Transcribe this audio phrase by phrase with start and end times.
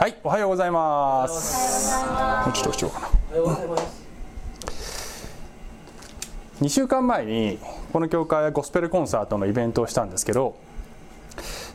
[0.00, 1.92] はい、おはようございます。
[1.92, 3.08] もうちょっとしようかな。
[6.62, 7.58] 2週間前に
[7.92, 10.56] この教会はゴスペルコンサートのイベントをしたんですけど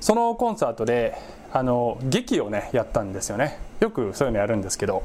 [0.01, 1.15] そのコンサートで
[1.53, 5.03] あの劇をねやったんですよねよくそういうのやるんですけど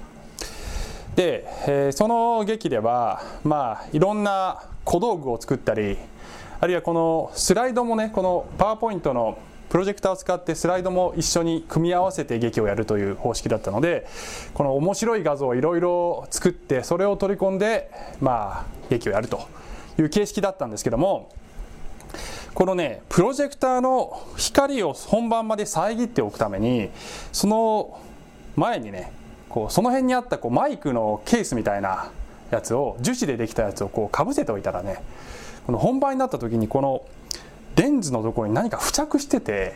[1.15, 5.99] で、えーその劇ではまあいろんな小道具を作ったり
[6.59, 9.37] あるいはこのスライドもねこのパワーポイントの
[9.71, 14.07] プロジェクターを使ってスライドも一緒に組み合わせて劇をやるという方式だったので
[14.53, 17.89] この面白い画像をいろいろ作ってそれを取り込んで
[18.21, 19.49] まあ劇をやると
[19.97, 21.31] いう形式だったんですけども
[22.53, 26.91] このねプロジェクターの光を本番まで遮っておくために
[27.33, 28.01] その
[28.57, 29.13] 前にね
[29.49, 32.11] こうその辺にあったこうマイクのケースみたいな
[32.51, 35.01] やつを樹脂でできたやつをこうかぶせておいたらね
[35.65, 37.05] この本番になった時にこの
[37.77, 39.75] レンズのところに何か付着してて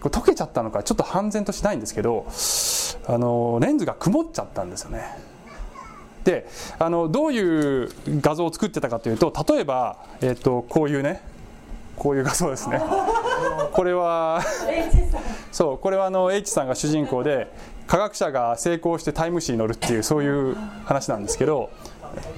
[0.00, 2.26] 溶けちゃったのかちょっと判然としないんですけど
[3.08, 5.02] あのレンズが曇っちゃったんですよね。
[6.24, 7.88] であのどういう
[8.20, 11.22] 画像を作ってたかというと例えば、えっとこういうね
[11.96, 12.80] こういう画像ですね
[13.72, 14.42] これは
[15.52, 17.50] そうこれはあの H さんが主人公で
[17.86, 21.70] 科学者が成功してタイム誌に乗るっていうそういう話なんですけど、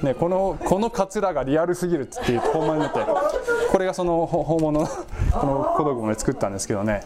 [0.03, 3.01] ね、このこのカツラがリアルすぎるっつって本番になって
[3.71, 7.03] これがそのほ本物のこの小道具もね作ったんですけどね。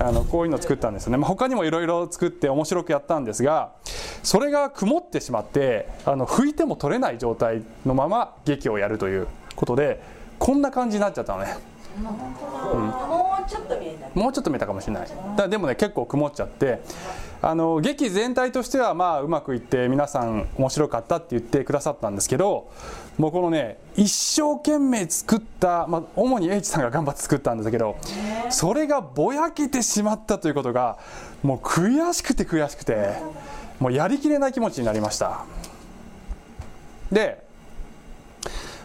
[0.00, 3.72] あのこういうの作ったんですよね、まあ、他にもいろいろ作って面白くやったんですが
[4.22, 10.00] それが曇ってしまってあの拭いても取れない状態のまま劇をやるということで
[10.38, 11.56] こんな感じになっちゃったのね。
[12.00, 14.20] もうちょっと見えた。
[14.20, 15.08] もうちょっと見えたかもしれない。
[15.36, 16.80] だでもね結構曇っちゃって
[17.40, 22.70] あの劇全体としてはまあうまくいって皆さん面白かったって言ってくださったんですけど
[23.16, 27.96] もうこのね一生懸命作った、まあ、主に H さんが頑張って作ったんですけど
[28.50, 30.98] それがぼやけてしまったということが
[31.42, 33.16] もう悔しくて悔しくて
[33.78, 35.44] もうやりきれない気持ちになりました
[37.12, 37.46] で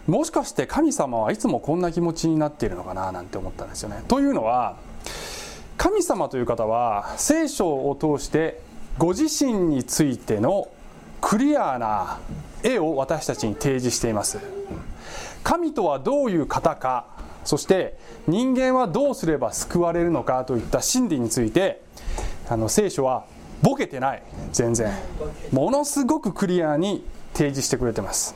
[0.08, 4.04] もしかして神様はいつもこんな気持ちになっているのかななんて思ったんですよね。
[4.08, 4.76] というのは
[5.78, 8.62] 神様という方は聖書を通して
[8.98, 10.70] ご自身についての
[11.22, 12.20] クリアな
[12.64, 14.40] 絵を私たちに提示しています。
[15.44, 17.06] 神とはどういう方か
[17.44, 17.98] そして
[18.28, 21.82] 人間はどうすれば救われるのかといった真理について
[22.48, 23.26] あの聖書は
[23.62, 24.94] ボケてない全然
[25.52, 28.36] ものすごくクリアに提示してくれてます。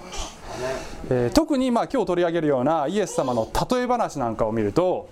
[1.09, 5.07] えー特にまあ今日取り上げるようなイエス様の例え話なんかを見ると、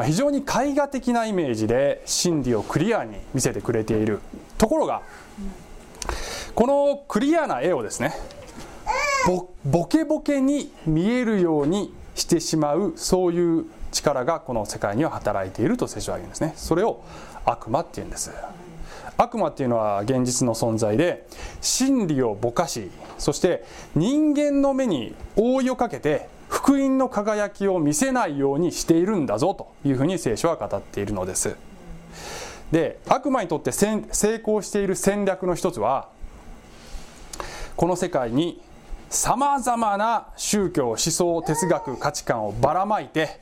[0.00, 4.20] まあ、非常に絵画的なイメージで真理をクリアに見せてくれている
[4.56, 5.02] ところが
[6.54, 8.14] このクリアな絵をですね
[9.62, 16.54] ボケボケに見えるようにしてしまうそういう力がこの世界には働いていると聖書は言うんですね。
[16.56, 17.04] それを
[17.44, 18.30] 悪魔っていうんです。
[19.18, 21.26] 悪魔っていうのは現実の存在で
[21.60, 31.56] 真理をぼかしそして人間の目に覆いをかけて福音の輝きを見せないようにしているんだぞというふうに聖書は語っているのです。
[32.72, 34.02] で悪魔にとって成
[34.42, 36.08] 功している戦略の一つは
[37.76, 38.60] この世界に
[39.08, 43.40] さまざまな宗教思想哲学価値観をばらまいて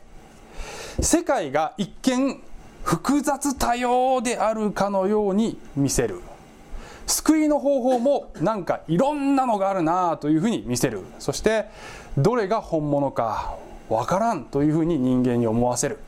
[1.00, 2.40] 世界が一見
[2.84, 6.20] 複雑多様であるかのように見せる。
[7.06, 11.02] 救いの方法もなんかいろんなのがあるなというふうに見せる。
[11.18, 11.66] そして
[12.16, 13.56] どれが本物か
[13.88, 15.98] わからんというふうに人間に思わせる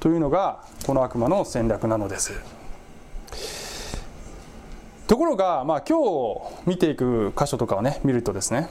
[0.00, 2.32] というのがこの悪魔の戦略なのです。
[5.06, 8.68] ところが、まあ、今日見ていく箇所とかをね見るとですね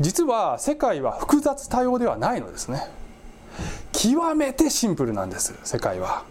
[0.00, 2.82] 実は世界は複雑多様ではないのですね。
[3.92, 6.24] 極めてシンプルなんです世界は、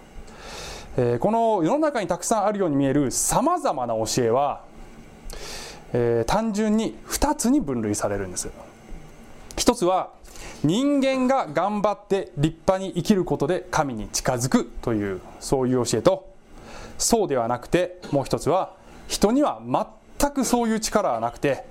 [0.97, 4.63] えーこの世の中にたくさんあるように見えるさまざまな教えは、
[5.93, 8.49] えー単純に2つに分類されるんです。
[9.69, 10.09] 一つは
[10.63, 16.33] 人間が頑張って立派に生きることで神に近づくというそういう教えと。
[16.97, 18.73] そうではなくてもう一つは
[19.07, 19.61] 人には
[20.17, 21.65] 全くそういう力はなくて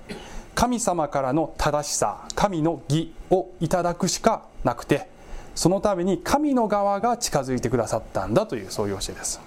[0.55, 5.09] 神様からの正しさ神の義をいただくしかなくて
[5.53, 9.41] そのために神の側が近づいてくださったんだというそういう教えです。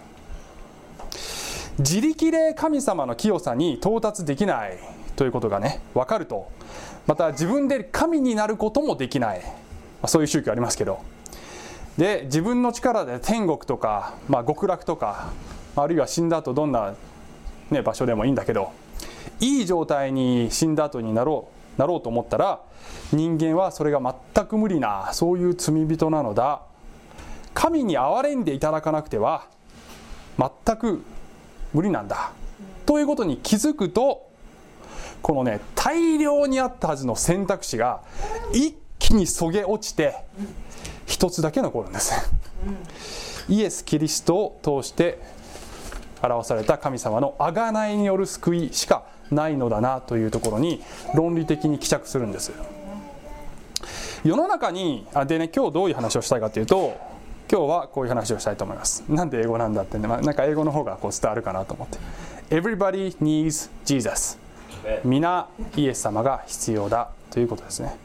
[1.78, 4.76] 自力で神様の清さに到達できない。
[5.16, 6.48] ということがね分かると。
[7.06, 9.46] また自分で神になることもできない、ま
[10.02, 11.00] あそういう宗教ありますけど。
[11.98, 15.30] で自分の力で天国とか、まあ、極楽とか
[15.76, 16.94] あるいは死んだ後どんな、
[17.70, 18.72] ね、場所でもいいんだけど
[19.40, 22.60] いい状態に死んだ後になろうなろうと思ったら
[23.12, 24.00] 人間はそれが
[24.34, 26.62] 全く無理なそういう罪人なのだ。
[27.54, 29.46] 神に憐れんでいただかなくては
[30.38, 31.02] 全く
[31.74, 32.32] 無理なんだ。
[32.86, 34.31] ということに気づくと
[35.22, 38.02] このね大量にあったはずの選択肢が
[38.52, 40.16] 一気にそげ落ちて
[41.06, 42.32] 一つだけ残るんです。
[43.48, 45.18] イエス・キリストを通して
[46.22, 50.80] 表された神様の贖いによる救いしかないのだなというところに
[51.14, 52.52] 論理的に帰着するんです。
[54.24, 56.96] 世の中にあでね今日どういう話をしたいかというと
[57.50, 59.02] 今日はこういう話をしたいと思います。
[59.08, 61.98] なんで英語なんだってね、まあ、なんか英語の方がこう伝わるかなと思って。
[62.56, 64.38] Everybody needs Jesus
[65.04, 67.96] 皆イエス様が必要だということですね。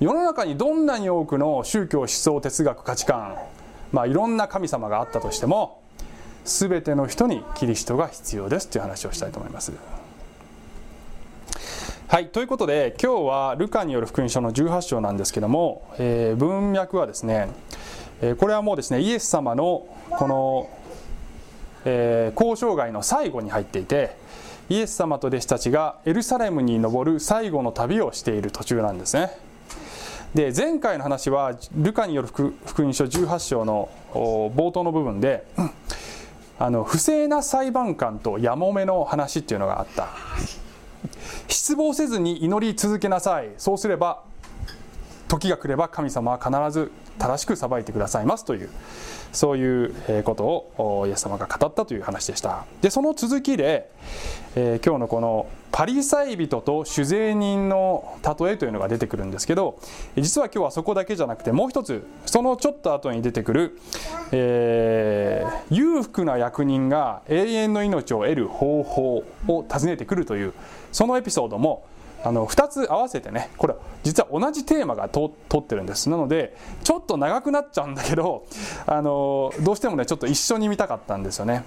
[0.00, 3.36] 世の中にどんなに多くの宗教思想哲学価値観
[3.92, 5.80] まあいろんな神様があったとしても
[6.44, 9.72] 全ての人にキリストが必要ですという話をしたいと思います。
[12.08, 17.48] はいということで今日はルカによる福音書の18章なんですけども、えー、文脈はですね、
[18.20, 20.70] えー、これはもうですねイエス様のこの、
[21.84, 24.16] えー、交渉外の最後に入っていて
[24.68, 29.30] イエス様と弟子たちがエルサレムに登る最後の旅をしている途中なんですね。
[30.34, 35.46] で前回の話はルカによる福音書18章の冒頭の部分で
[36.58, 40.08] あの不正な裁判官とやもめの話っていうのがあった。
[41.46, 43.50] 失望せずに祈り続けなさい。
[43.58, 44.22] そうすれば
[45.34, 48.70] 時が来れば神様は必ず正しく裁いてくださいますという
[49.32, 52.64] そういうことをイエス様が語ったという話でした。
[52.82, 53.90] でその続きで、
[54.54, 59.80] えー、今日のこのパリサイ人と酒税人の例えというのが出てくるんですけど
[60.16, 63.78] 実は今日はそこだけじゃなくてもう一つそのちょっと後に出てくる、
[64.30, 70.52] えー、裕福な役人が永遠の命を得る方法を尋ねてくるという
[70.92, 71.84] そのエピソードも
[72.24, 76.08] あの2つ合わせてねこれ実は同じテーマがと取ってるんです。
[76.08, 78.46] なのでちょっと長くなっちゃうんだけど
[78.86, 81.64] あのどうしてもねちょっと一緒に見たかったんですよね。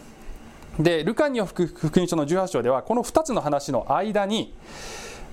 [0.79, 1.63] でルカニオ福
[1.95, 4.53] 音書の18章ではこの2つの話の間に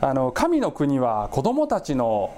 [0.00, 2.35] あの神の国は子供たちの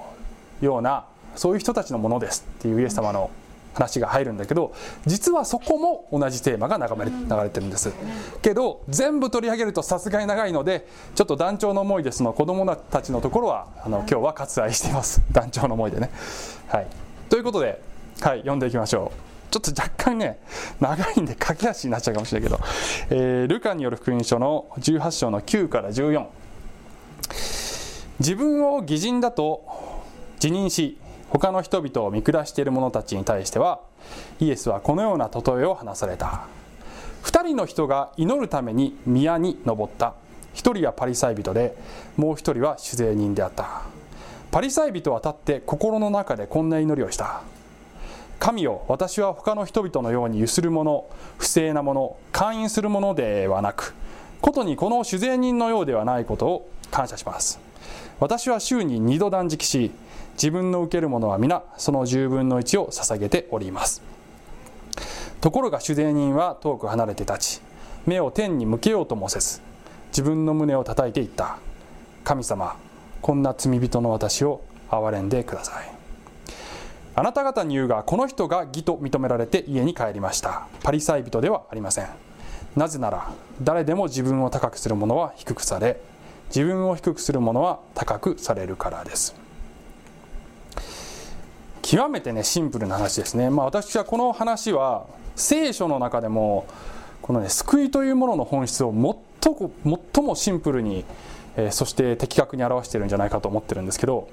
[0.61, 3.31] ようなそういう人たちのものですっていうイエス様の
[3.77, 4.73] 話が入るんだけど
[5.05, 7.93] 実はそこも同じテーマが流れ流れてるんです。
[8.41, 15.21] けど全部取り上げるとさすがに長いのでちょっと団長の思いでその子供たちのところはあの今日は割愛しています。
[15.31, 16.11] 団長の思いでね。
[16.69, 16.87] はい。
[17.29, 17.81] ということで
[18.23, 19.21] はい読んでいきましょう。
[19.51, 20.39] ちょっと若干ね
[20.81, 22.63] 長いんで駆け足になっちゃうかもしれないけど、
[23.11, 26.27] えー、ルカによる福音書の18章の9から14
[28.19, 29.65] 自分を偽人だと
[30.43, 30.99] 自認し
[31.31, 33.81] 他の人々を見下している者たちに対しては
[34.41, 36.47] イエスはこのような例えを話された。
[37.25, 40.15] 2人の人が祈るために宮に登った。
[40.55, 41.77] 1人はパリサイ人で
[42.17, 43.83] もう1人は酒税人であった。
[44.51, 47.43] パリサイ人は立って心の中でこんな祈りをした。
[48.39, 51.07] 神よ私は他の人々のようにゆする者
[51.39, 53.95] 不正な者勧誘する者ではなく
[54.43, 57.59] ことにこの酒税人のようではないことを感謝します。
[58.21, 59.91] 私は週に2度断食し
[60.37, 64.03] 自分の受けるものは皆その10分の1を捧げております。
[65.41, 67.61] ところが酒税人は遠く離れて立ち
[68.07, 69.61] 目を天に向けようともせず
[70.09, 71.59] 自分の胸を叩いていった。
[72.25, 72.77] 神様
[73.23, 74.61] こんな罪人の私を
[74.91, 75.93] 憐れんでください。
[77.15, 80.67] あなた方に言うがこの人が義と認められて家に帰りました。
[80.83, 82.09] パリサイ人ではありません。
[82.77, 83.33] なぜなら
[83.63, 85.99] 誰でも自分を高くする者は低くされ
[86.49, 89.46] 自分を低くする者は高くされるからです。
[91.87, 96.67] 極めてねシンプルな話ですね、まあ、私はこの話は聖書の中でも
[97.23, 99.73] このね救いというものの本質を最も
[100.13, 101.05] 最もシンプルに、
[101.57, 104.29] えー、そして的確に表してるんじゃないかと思ってるんですけど、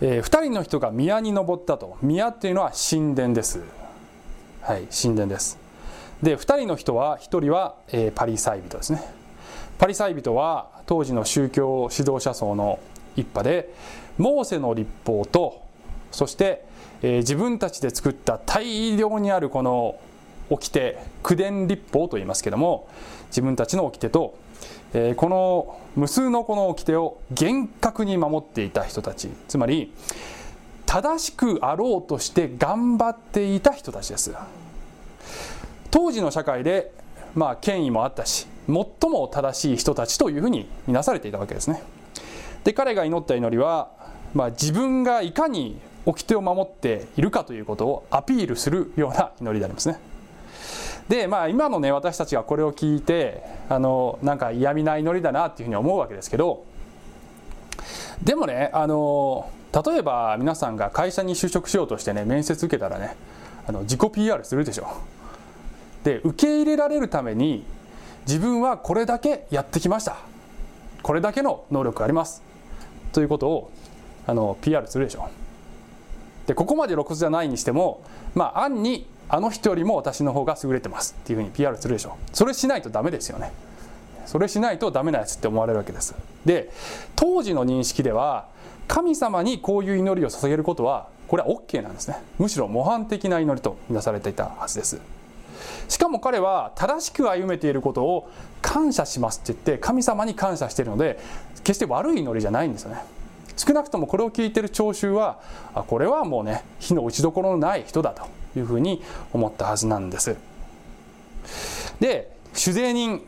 [0.00, 1.96] えー、2人の人が宮に登ったと。
[2.00, 3.60] 宮っていうのは神殿です。
[4.60, 5.58] はい神殿です。
[6.22, 9.02] で2人の人は1人は、えー、パリサイ人ですね。
[9.78, 12.78] パリサイ人は当時の宗教指導者層の
[13.16, 13.74] 一派で
[14.16, 15.63] モーセの立法と
[16.14, 16.64] そして、
[17.02, 19.96] えー、自分たちで作った大量にあるこの
[20.50, 22.88] 掟口伝立法と言いますけども
[23.28, 24.38] 自分たちの掟と、
[24.92, 29.92] えー、この無数のこの掟を厳格に守っていた人たちつまり
[30.86, 34.32] 正しくあろうとして頑張っていた人たちです。
[35.90, 36.92] 当時の社会で
[37.34, 41.82] まあ権威もあったし最も正しい人たちというふうに見なされていたわけですね。
[42.62, 43.90] で彼が祈った祈りは、
[44.32, 49.98] まあ、自分がいかに掟を守っているかということをアピールするような祈りでありますね。
[51.08, 56.64] でまあ今のね私たちがこれを聞いてあのなんか嫌味な祈りだなっていうふうに思うわけですけど
[58.22, 59.50] でもねあの
[59.84, 63.16] 例えば皆さんが会社に就職しようとしてね面接受けたらね
[63.66, 64.86] あの自己 PR するでしょ。
[66.04, 67.64] で受け入れられるために
[68.26, 70.16] 自分はこれだけやってきました。
[71.02, 72.42] これだけの能力があります。
[73.12, 73.70] ということを
[74.26, 75.28] あの PR するでしょ。
[76.46, 78.02] でここまで露骨じゃないにしても
[78.34, 81.16] まあ暗にあの人よりも私の方が優れてます。
[81.18, 82.16] っていうふうに PR するでしょ。
[82.32, 83.52] それしないとダメですよね。
[84.26, 86.14] それしないとダメなやつって思われるわけです。
[86.44, 86.70] で
[87.16, 88.48] 当時の認識では
[88.86, 92.16] 神様にこういう祈りを捧げることはこれは OK なんですね。
[92.38, 95.00] むしろ模範的な祈りとみなされていたはずです。
[95.88, 101.18] しかも彼は正しく歩めていることを感謝しますって言って神様に感謝しているので
[101.62, 103.02] 決して悪い祈りじゃないんですよね。
[103.66, 105.40] 少なくともこれを聞いている聴衆は
[105.74, 108.26] あこれはもうね火の打ちどころのない人だと
[108.58, 109.02] いうふうに
[109.32, 110.36] 思ったはずなんです。
[111.98, 113.22] で酒税人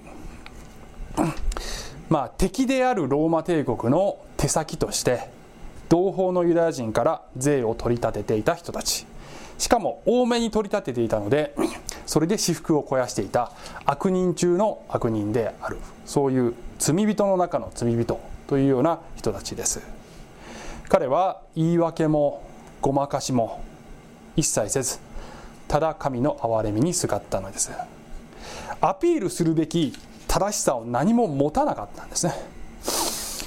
[2.11, 5.31] まあ敵であるローマ帝国の手先として
[5.89, 9.07] 同胞のユダヤ人から税を取り立てていた人たち。
[9.59, 11.55] しかも多めに取り立てていたので
[12.05, 13.53] それで私腹を肥やしていた
[13.87, 15.79] 悪人中の悪人である。
[16.05, 19.96] そういう罪人の中の罪人というような人たちです。
[20.89, 22.43] 彼は言い訳も
[22.81, 23.63] ごまかしも
[24.37, 24.99] 一切せず
[25.67, 27.73] ただ神の憐れみにすがったのです。
[28.81, 29.93] アピールするべき
[30.29, 32.35] 正しさを何も持たなかったんですね。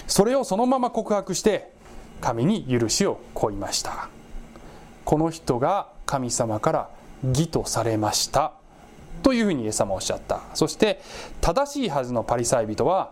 [0.08, 1.72] それをそのまま告白して
[2.20, 4.10] 神に許しを請いました。
[5.06, 6.90] この人が神様から
[7.24, 8.54] 義とされました。
[9.24, 10.42] というふうにイエス様はおっしゃった。
[10.54, 11.02] そして
[11.40, 13.12] 正しいはずのパリサイ人は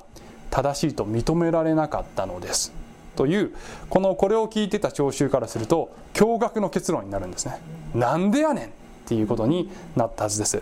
[0.49, 2.73] 正しいと認められなかったのです。
[3.17, 3.51] という
[3.89, 7.59] このこれを聞いてた聴衆からすると驚愕の結論になるんですね。
[7.93, 8.69] なんでやねんっ
[9.05, 10.61] ていうことになったはずです。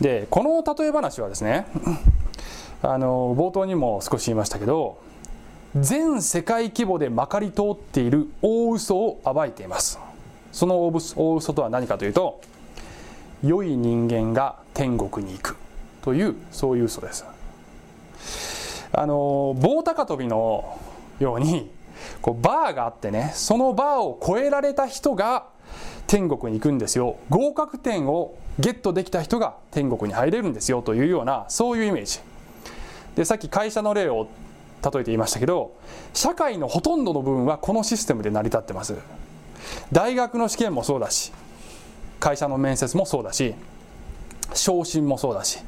[0.00, 1.66] でこの例え話はですね
[2.82, 4.98] あの冒頭にも少し言いましたけど
[5.74, 9.98] 全世界規模でまかり通っている大嘘を暴いています。
[10.52, 12.40] その大嘘とは何かというと
[13.44, 15.56] 良い人間が天国に行く
[16.02, 17.24] というそういう嘘です。
[18.92, 20.78] あの棒高跳びの
[21.18, 21.70] ように
[22.20, 25.46] こうバーがあってねそのバーを越えられた人が
[26.06, 27.16] 天国に行くんですよ。
[27.28, 32.20] 合格点をゲットできた人が天国に入れるんですよというようなそういうイメージ。
[33.16, 34.28] でさっき会社の例を
[34.82, 35.74] 例えて言いましたけど
[36.14, 38.94] 社会のほとんどの部分はこのシステムで成り立ってます。
[39.90, 41.32] 大学の試験もそうだし
[42.20, 43.54] 会社の面接もそうだし
[44.54, 45.58] 昇進もそうだし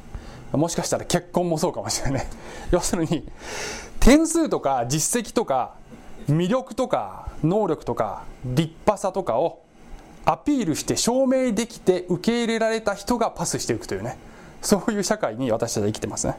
[0.51, 2.27] もしかしたら結婚もそうかもしれない。
[2.71, 3.27] 要するに
[3.99, 5.73] 点数とか実績とか
[6.29, 9.61] 魅力とか能力とか立派さとかを
[10.25, 14.17] アピールして証明できて受け入れられた人がパスしていくというね。
[14.61, 16.35] そういう社会に私たちは生きてますね。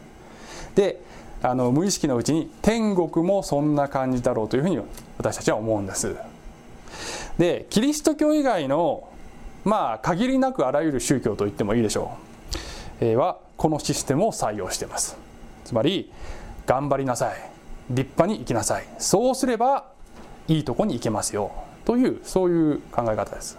[0.74, 1.00] で
[1.42, 4.78] あの無意識のうちに天国もそんな感じだろうというふうに
[5.16, 6.16] 私たちは思うんです。
[7.38, 9.08] でキリスト教以外の
[9.64, 12.12] まあ限りなくあらゆる宗教と言ってもいいでしょ
[13.00, 15.18] う、えー、はこのシステムを採用しています。
[15.66, 16.10] つまり
[16.64, 17.34] 頑張りなさい。
[17.90, 18.86] 立派に生きなさい。
[18.98, 19.84] そうすれば
[20.48, 21.52] いいとこに行けますよ。
[21.84, 23.58] というそういう考え方です。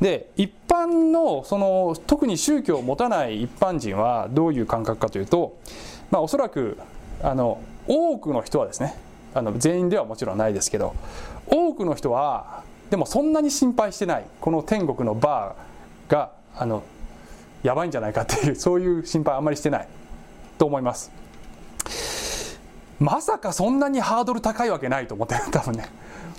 [0.00, 5.56] で一般のその特に宗教を持たない一般人はどういう感覚かというと、
[6.10, 6.76] まあ、おそらく
[7.22, 8.96] あの多くの人はですね
[9.32, 10.96] あの全員ではもちろんないですけど
[11.46, 14.24] 多くの人はでもそんなに心配してない。
[14.40, 16.82] この天国のバーがあの
[17.62, 19.88] やばいんじゃないかっていう そういう心配あんまりしてない。
[20.58, 21.10] と思います。
[22.98, 25.88] まさかそんなにハードル高いわけないと思ってる 多分ね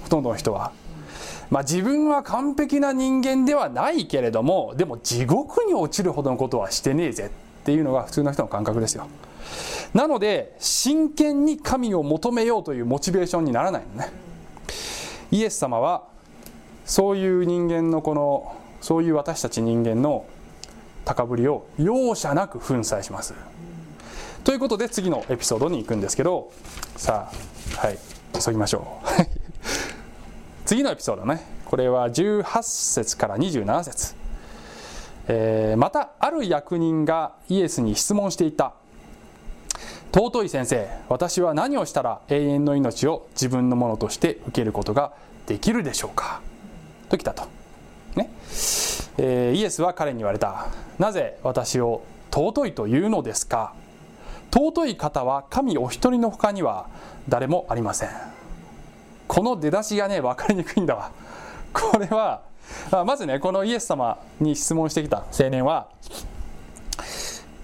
[0.03, 0.71] ほとんどの人は。
[1.49, 9.07] まあ、自分は完璧な人間ではないけれどもでも地獄に落ちるほどのことはしてねえぜっていうのが普通の人の感覚ですよ。
[9.93, 14.11] なので真剣に神を求めようというモチベーションにならないのね。
[15.31, 16.03] イエス様は
[16.85, 20.25] そういう人間のこのそういう私たち人間の
[21.09, 23.33] 高ぶりを容赦なく粉砕します。
[24.43, 26.51] ということで次のエピソードに行くんですけど
[26.97, 27.31] さ
[27.75, 27.97] あはい
[28.45, 29.25] 急ぎましょう。
[30.65, 31.43] 次のエピソードね。
[31.65, 34.13] これは18節から27節、
[35.27, 38.73] えー、またある役人がイエスに質問していた。
[40.13, 45.13] 尊い先生私は何をしたら永遠の命を自分のものとして受けることが
[45.47, 46.41] できるでしょうか？
[47.09, 47.47] ときたと、
[48.15, 48.29] ね。
[49.21, 50.67] えー、イエスは彼に言われた。
[50.97, 53.73] なぜ私を尊いというのですか？
[54.51, 56.87] 尊い方は神お一人の他には
[57.27, 58.09] 誰もありません。
[59.27, 61.11] この出だしがね分かりにくいんだわ。
[61.73, 62.43] これは
[63.05, 65.89] まずねこのイエス様に質問してきた青年は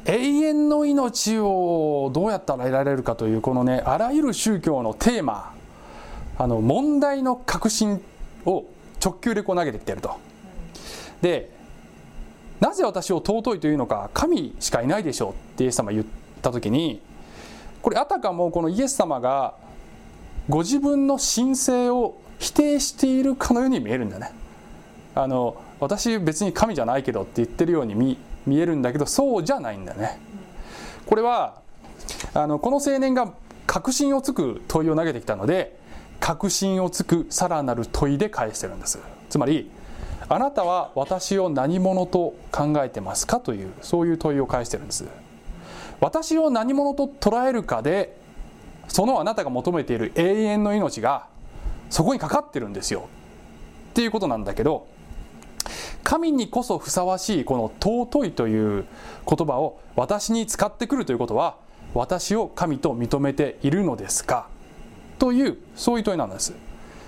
[0.06, 5.54] 永遠の命をどうやったら得られるかというこのねあらゆる宗教のテーマ
[6.38, 8.04] あの問題の核心
[8.46, 8.66] を
[9.04, 10.20] 直球でこう投げてきてると。
[11.26, 11.50] で
[12.60, 16.06] なぜ私を尊いというのか神しかいないでしょうってイエス様言っ
[16.44, 17.02] た時に
[17.82, 19.56] これあたかもこのイエス様が
[20.48, 24.32] ご自分の神聖を否定しているかのように見えるんだね。
[25.16, 30.20] あの私別に神じゃないけどって言ってるように見見えるんだけどそうじゃないんだね。
[31.08, 31.62] これは
[32.36, 33.34] あのこの青年が
[33.66, 35.80] 確信をつく問いを投げてきたので
[36.20, 39.00] 確信をつくさらなる問いで返してるんです。
[39.30, 39.72] つまり
[40.28, 45.06] あなたは私を何者と考えてますかというそういう問いを返してるんです。
[46.00, 48.18] 私を何者と捉えるかで
[48.88, 51.28] そのあなたが求めている永遠の命が
[51.90, 53.08] そこにかかってるんですよ。
[53.92, 54.88] っていうことなんだけど
[56.04, 58.86] 神にこそふさわしいこの尊いという
[59.28, 61.56] 言葉を私に使ってくるということは
[61.94, 64.48] 私を神と認めているのですか？
[65.18, 66.54] というそういう問いなんです。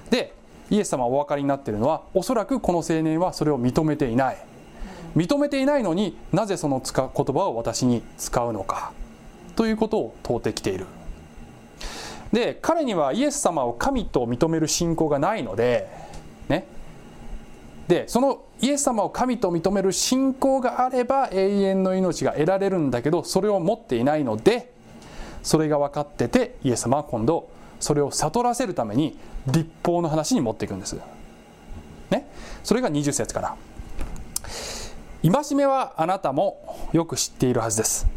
[0.09, 0.33] で
[0.69, 4.38] イエス様はお分かりになっているのはおそらくこの青年はそれを認めていない。
[5.15, 8.91] 認めていないのになぜその言葉を私に使うのか。
[9.55, 10.86] ということを問うてきている。
[12.31, 15.89] で彼にはイエス様を神と認める信仰がないので
[16.50, 16.67] ね。
[17.88, 24.74] でそのイエス様を神と認める信仰があれば永遠の命が得られるんだけどそれを持っていないので
[25.41, 29.17] それが分かっててイエス様は今度それを悟らせるために
[29.48, 30.98] 立法の話に持っていくんです。
[32.10, 32.27] ね、
[32.63, 33.55] それが20節から
[35.22, 38.07] 「戒めはあなたもよく知っているはずです」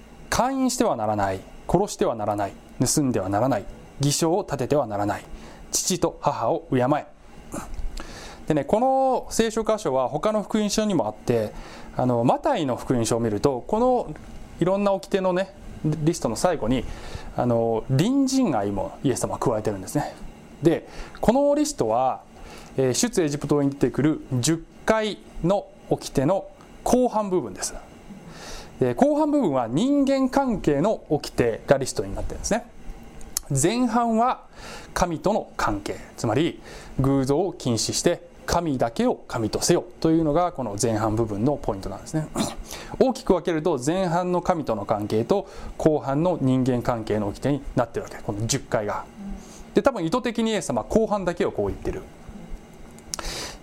[0.30, 1.40] 「勧誘してはならない。
[1.68, 2.52] 殺してはならない。
[2.84, 3.64] 盗んではならない。
[4.00, 5.24] 偽証を立ててはならない。
[5.70, 7.06] 父と母を敬え」
[8.50, 11.52] でねこの聖書箇所は他の福音書にもあって
[11.96, 14.12] あのマタイの福音書を見るとこの
[14.58, 16.84] いろんな掟のねリストの最後に
[17.36, 20.14] あの隣人愛もイエス様は加えてるんですね。
[20.62, 20.88] で
[21.20, 22.22] このリストは、
[22.76, 26.48] 出エジプトに出てくる10回の掟の
[26.84, 27.74] 後半部分です。
[28.78, 32.64] で後半部分は人間関係の掟がリストになってるんですね。
[33.50, 34.44] 前半は
[34.94, 36.60] 神との関係つまり
[37.00, 42.26] 偶像を禁止して神だけを神とせよというのがこの前半部分のポイントなんですね。
[42.98, 49.04] 大きく分けると前半の神との関係と後半の人間関係の掟になってるわけこの10回が。
[49.72, 52.02] で多分意図的にイエス様は後半だけをこう言ってる。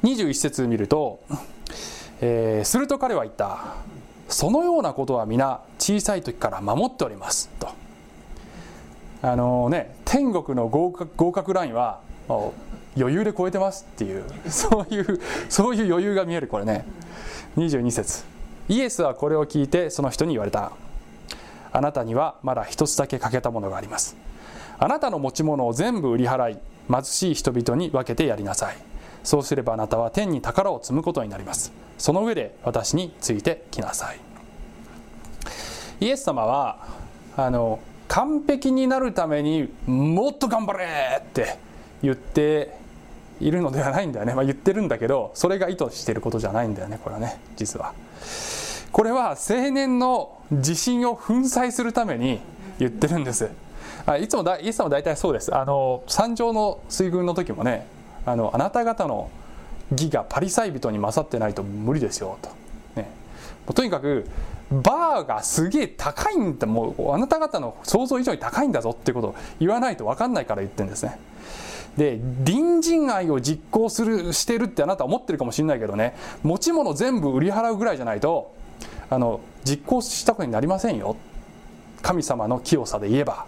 [0.03, 1.19] 21節見ると、
[2.21, 3.75] えー、すると彼は言った
[4.29, 7.67] そのようなことは皆小さい時から守っておりますと。
[9.21, 11.99] あのね天国の合格合格ラインは
[12.97, 16.85] 余裕で超えてますっていうそういうそういう余裕が見えるこれね。
[17.57, 18.23] 22節。
[18.69, 20.71] イエスはこれを聞いてその人に言われた。
[21.71, 24.15] あなたにはまだ一つだけ欠けたものがあります。
[24.79, 28.77] あなたの持ち物を全部売り払い貧しい人々に分けてやりなさい。
[29.23, 31.71] そうすればあなたは天に宝を積むことになります。
[31.97, 34.19] その上で私についてきなさい。
[35.99, 36.87] イエス様は
[37.35, 40.85] あの完璧になるためにもっと頑張れ
[41.19, 41.57] って
[42.01, 42.77] 言って
[43.39, 47.93] いるのではないんだよね、まあ、言ってるんだけどそれが意図していることじゃないんだよねこれはね実は。
[48.91, 52.39] これは青年の自信を粉砕するために
[52.79, 53.49] 言ってるんです。
[54.21, 55.53] いつもだイエス様大体そうです。
[55.53, 57.85] あの山上の水軍の時もね
[58.25, 59.29] あのあなた方の
[59.91, 62.49] 義がパリサイ人に勝ってないと無理ですよと、
[62.95, 63.09] ね、
[63.73, 64.25] とにかく
[64.71, 71.19] バーがすげえ高いんだもうあなた方の想像以上に高いんだぞっていうことを言わないと分かんないから言ってるんですね。
[71.97, 76.15] で隣人愛を実行するしてるってあなたは思ってるかもしれないけどね。
[76.43, 78.53] 持ち物全部売り払うぐらいじゃないと
[79.09, 81.15] あの実行したことになりませんよ。
[82.01, 83.45] 神様の清さで言えば。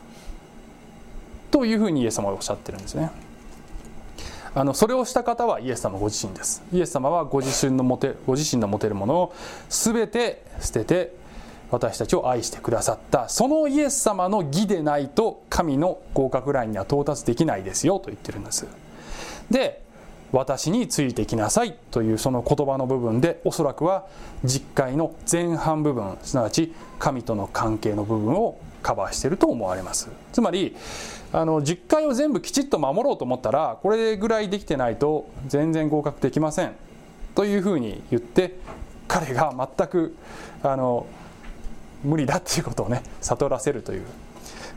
[1.52, 3.12] というふうにイエス様はおっしゃってるんですね。
[4.56, 6.64] あのそれをした方はイエス様ご自身です。
[6.74, 9.34] イエス様はご自身の持てご自身の持てるものを
[9.70, 11.19] 全て捨てて
[11.72, 13.30] 私たちを愛してくださった。
[13.30, 18.68] そのイエス様の義でないと神の合格ラインには到達できないですよと言ってるんです。
[19.50, 19.82] で
[20.32, 24.06] 私についてきなさいというその言葉の部分でおそらくは
[24.44, 30.10] 実会の前半部分すなわち神との関係の部分をカバーしていると思われます。
[30.32, 30.76] つまり
[31.32, 36.74] あの実会を全部きちっと守ろうと思ったらこれぐらいできてないと全然合格できません
[37.36, 38.56] というふうに言って
[39.08, 40.16] 彼が全く
[40.64, 41.06] あの
[42.04, 44.04] 無理だっていうことをね悟らせるという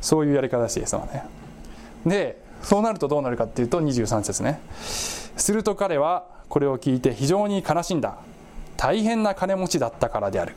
[0.00, 1.24] そういうやり方ですイエス様ね。
[2.04, 4.60] でそうなるとどうなるかっていうと23節ね。
[5.36, 8.16] すると彼はこれを聞いて非常に悲しんだ。
[8.76, 10.54] 大変な金持ちだったからである。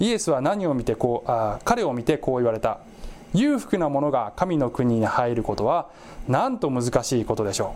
[0.00, 2.78] イエスは何を見てこうあ彼を見てこう言われた。
[3.32, 5.88] 裕福な者が神の国に入ることは
[6.28, 7.74] なんと難しいことでしょ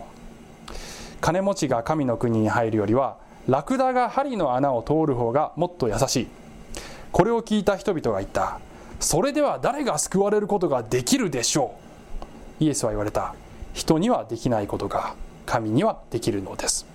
[0.69, 0.73] う。
[1.19, 6.27] 金持ちが神の国に入るよりはラクダが針の穴を通る方がもっと優しい。
[7.11, 8.59] これを聞いた人々が言った。
[8.99, 11.73] それでは誰が救われることができるでしょ
[12.59, 12.63] う？
[12.63, 13.33] イエスは言われた。
[13.73, 16.85] 人にはできないことが神にはできるのです。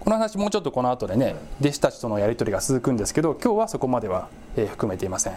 [0.00, 5.34] この話もうちょっとこの後でね弟子たちとのやり取りが続くんですけど今日はそこまでは、え含めていません。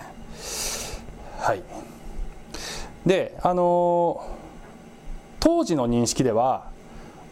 [1.40, 1.64] はい。
[3.06, 4.42] であのー
[5.44, 6.70] 当時の認識では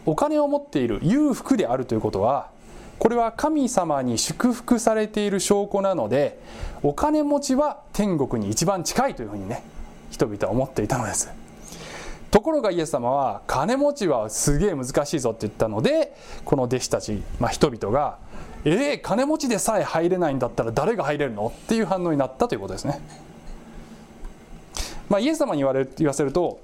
[0.04, 2.50] お金を持っている裕福であるということは
[3.00, 6.38] これは神様に祝福されている証拠なので
[6.82, 9.64] お金持ちは天国に一番近いというふうにね
[10.10, 11.30] 人々は思っていたのです
[12.30, 18.18] ところがイエス様は金持ちはすげえ難しいぞって言ったのでこの弟子たち、まあ、人々が
[18.66, 23.00] 「えー、金持ちでさえ入れないんだったら誰が入れるの?」っていう反応になったということですね。
[25.08, 26.60] まあ、イエス様に言われ言わせると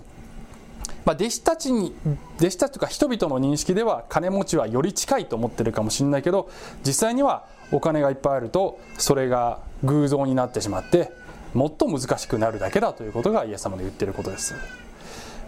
[1.06, 1.94] まあ、弟子たちに
[2.38, 6.50] 弟子たちとか人々の認識では金持ちはより近いと思ってるかもしれないけど
[6.84, 11.12] 実際にはお金がいっぱいあるとそれが偶像になってしまって
[11.54, 14.54] もっと難しくなるだけだということがイエス様の言ってることです。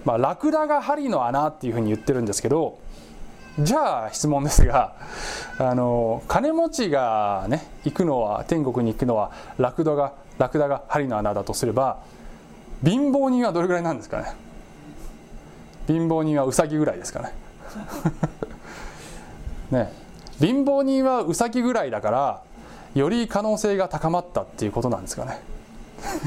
[0.04, 2.78] まあ、ラクダが針の穴っていうふうに言ってるんですけど
[3.58, 4.94] じゃあ質問ですが
[5.58, 11.98] あの金持ちがね行くのは天国に行くのはラクダがラクダが針の穴だとすれば
[12.84, 14.47] 貧乏人はどれぐらいなんですかね？
[15.88, 17.32] 貧乏人はウサギぐらいですかね。
[19.72, 19.92] ね。
[20.38, 22.42] 貧乏人はウサギぐらいだから
[22.94, 25.40] より可能性が高まったっていうことなんですかね。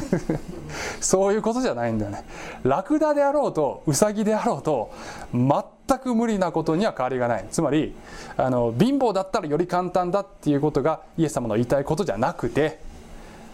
[1.00, 2.26] そういうことじゃないんだよね。
[2.64, 4.92] ラクダであろうとウサギであろうと
[5.32, 7.46] 全く無理なことには変わりがない。
[7.52, 7.96] つまり
[8.38, 12.80] あの貧乏だったらより簡単だっていうことがイエス様の言いたいことじゃなくて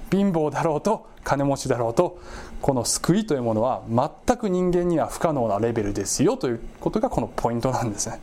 [0.09, 2.19] 貧乏だろうと金持ちだろうと
[2.61, 8.19] この救いというものは全く人間には不可能なレベルですよということがこのポイントなんですね。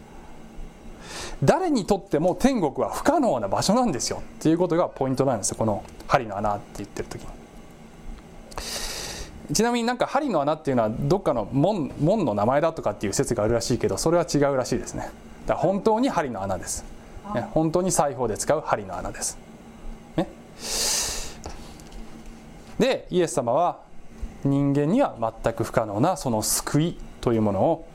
[1.42, 5.56] 誰にとっても天国は不可能な場所なんですよっていうことがポイントなんですよ。
[5.56, 7.28] この針の穴って言ってる時に。
[9.52, 15.10] ちなみになんか針の穴っていうのはどっかの門門の名前だとかっていう説があるらしいけどそれは違うらしいですね。
[15.46, 16.84] だから本当に針の穴です、
[17.34, 19.38] ね、本当に裁縫で使う針の穴です。
[20.16, 20.28] ね。
[22.78, 23.80] でイエス様は
[24.44, 27.88] 人間には全く不可能なその救いというものを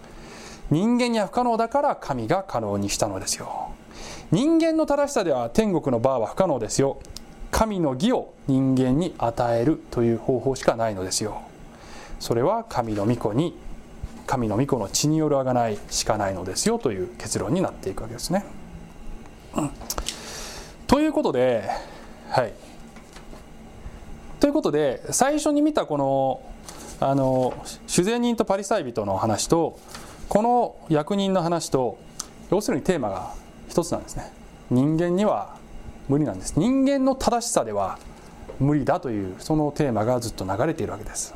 [0.70, 3.72] 人間には不可能だから神が可能にしたのですよ。
[4.32, 7.00] 人間の正しさでは天国のバーは不可能ですよ。
[7.52, 11.42] 神の義を人間に与えるという方法しかないのですよ。
[12.20, 13.58] それは神の御子に
[14.28, 16.78] 神の御子の血による贖いしかないのですよ。
[16.78, 18.46] という結論になっていくわけですね、
[19.56, 19.72] うん、
[20.86, 21.68] ということで
[22.30, 22.54] はい。
[24.40, 26.42] ということで最初に見たこの
[27.02, 27.54] あの
[27.88, 29.80] 主税人とパリサイ人の話と
[30.28, 31.98] この役人の話と
[32.52, 33.34] 要するにテーマが
[33.70, 34.32] 一つなんですね。
[34.70, 35.56] 人間には
[36.08, 36.56] 無理なんです。
[36.58, 38.00] 人間の正しさでは
[38.60, 41.34] 無理だというそのテーマがずっと流れているわけです。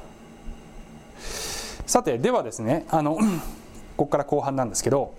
[1.86, 3.18] さてではですねあの
[3.96, 5.14] ここから後半なんですけど、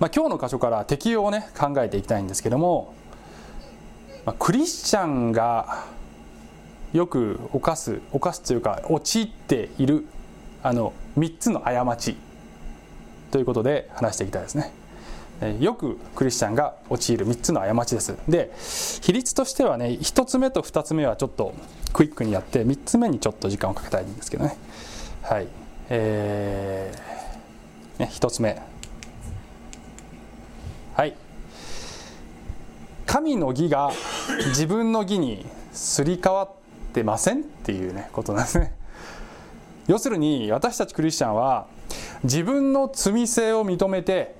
[0.00, 2.94] まあ、今日の箇所から適用をね考えていきたいんですけども
[4.26, 5.84] まあ、クリスチャンが
[6.92, 10.06] よく犯す犯すというか陥っている
[10.62, 12.16] あの3つの過ち
[13.30, 14.72] ということで話していきたいですね。
[15.60, 18.16] よくクリスチャンが陥る3つの過ちです。
[18.28, 18.52] で
[19.02, 21.54] 比率としてはね1つ目と2つ目はちょっと
[21.92, 24.56] クイックにやって3つ目にちょっと時間をかけたいんですけどね。
[25.22, 25.48] はい
[25.90, 28.60] えーね、1つ目
[30.94, 31.14] はい
[33.06, 33.90] 神の義が
[34.48, 36.50] 自分の義にすり替わっ
[36.92, 38.74] てませんっていうねことなんですね。
[39.86, 41.66] 要するに私たちクリスチャンは
[42.22, 44.34] 自分の罪性を認めて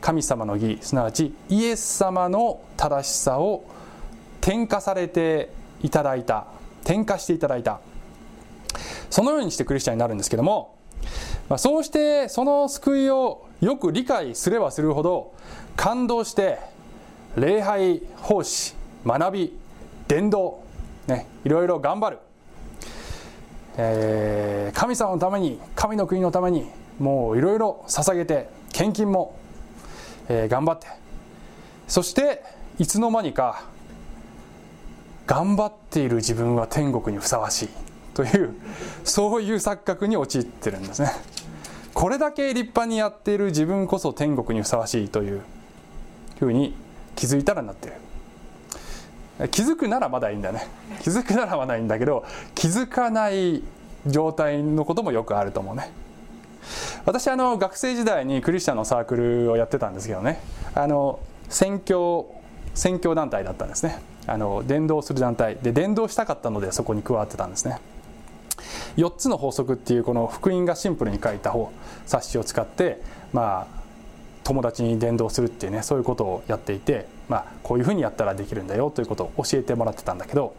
[0.00, 3.64] 神様の義すなわちイエス様の正しさを
[4.40, 5.50] 転化されて
[5.82, 6.46] いただいた
[6.84, 7.80] 転化していただいた。
[9.10, 10.76] そのようにしてクリスチャンになるんですけども、
[11.48, 15.34] まあ、そうしてその救いをよく理解すればするほど
[15.76, 16.58] 感動して
[17.36, 19.58] 礼拝奉仕学び
[20.06, 20.62] 伝道、
[21.06, 22.18] ね、いろいろ頑張る、
[23.76, 26.66] えー、神様のために神の国のために
[26.98, 29.38] もういろいろ捧げて献金も、
[30.28, 30.86] えー、頑張って。
[31.86, 32.42] そして
[32.78, 33.64] いつの間にか
[35.26, 37.68] 頑張っている自分は天国にふさわしい
[38.14, 38.54] という
[39.04, 41.10] そういう錯覚に陥ってるんですね。
[41.94, 45.40] これだけ立派にやっている自分こそ天国にふさわしいという
[46.38, 46.74] ふうに
[47.18, 49.48] 気づいたらなってる。
[49.50, 50.68] 気づくならまだいいんだね。
[51.02, 53.62] 気づくならまだいいんだけど気づかない
[54.06, 55.90] 状態のこともよくあると思うね。
[57.04, 60.40] 私あの学生時代にクリスチャンのサークルをやってたんですけどね。
[60.76, 62.32] あの宣教
[62.74, 63.98] 宣教団体だったんですね。
[64.28, 65.56] あの伝道する団体。
[65.60, 67.80] で伝道したかったのでそこに加わってたんですね。
[68.96, 71.72] 4つの法則っていうこの福音がシンプルに書いた方
[72.06, 73.00] 冊子を使って
[73.32, 73.77] まあ
[74.48, 80.54] 友達に伝道するっていうねそういうことをやっていて、まあ、こういうふうにやったらできるんだよということを教えてもらってたんだけど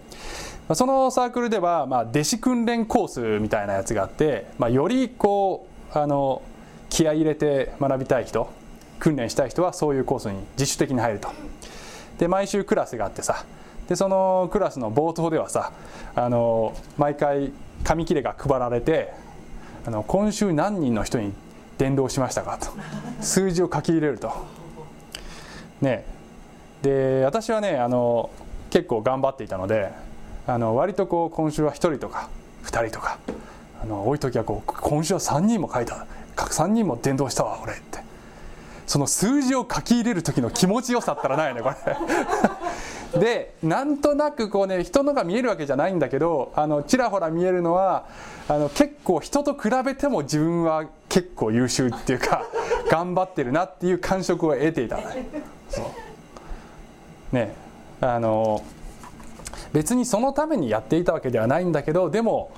[0.76, 6.44] そのサークルでは、まあ、弟子訓練コースみたいなやつがあって、まあ、よりこうあの
[6.92, 8.48] 気合い入れて学びたい人
[9.00, 11.30] 訓練したい人はそういうコースに自主的に入ると。
[12.20, 13.44] で毎週クラスがあってさ
[13.88, 15.72] でそのクラスの冒頭ではさ
[16.14, 17.52] あの毎回
[17.84, 19.14] 紙切れが配られて
[19.88, 21.34] あの今週何人の人に
[21.80, 22.60] 伝道しましたか？
[22.60, 22.68] と。
[23.22, 24.32] 数字を書き入れると。
[25.82, 26.06] ね。
[26.84, 28.30] で私はねあの
[28.70, 29.92] 結構頑張っていたので
[30.46, 32.30] あの割とこう今週は1人とか
[32.64, 33.18] 2人とか
[33.82, 38.00] あの多い時はこう今週は3人も書いた3人も伝道したわ俺って。
[38.88, 41.76] その数字を書き入れる時の気持ちよさったらないねこれ。
[43.18, 48.06] でなんとなくこうね人のが見えるわけじゃないんだけどあのちらほら見えるのは
[48.48, 52.46] あの結構人と比べても自分は結構優秀っていうか
[52.90, 55.00] 頑張ってるなっていう感触を得ていた。
[57.32, 57.56] ね
[58.02, 58.64] あの
[59.74, 62.52] 別にそのためにやっていたわけではないんだけどでも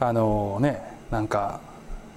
[0.00, 1.60] あのねなんか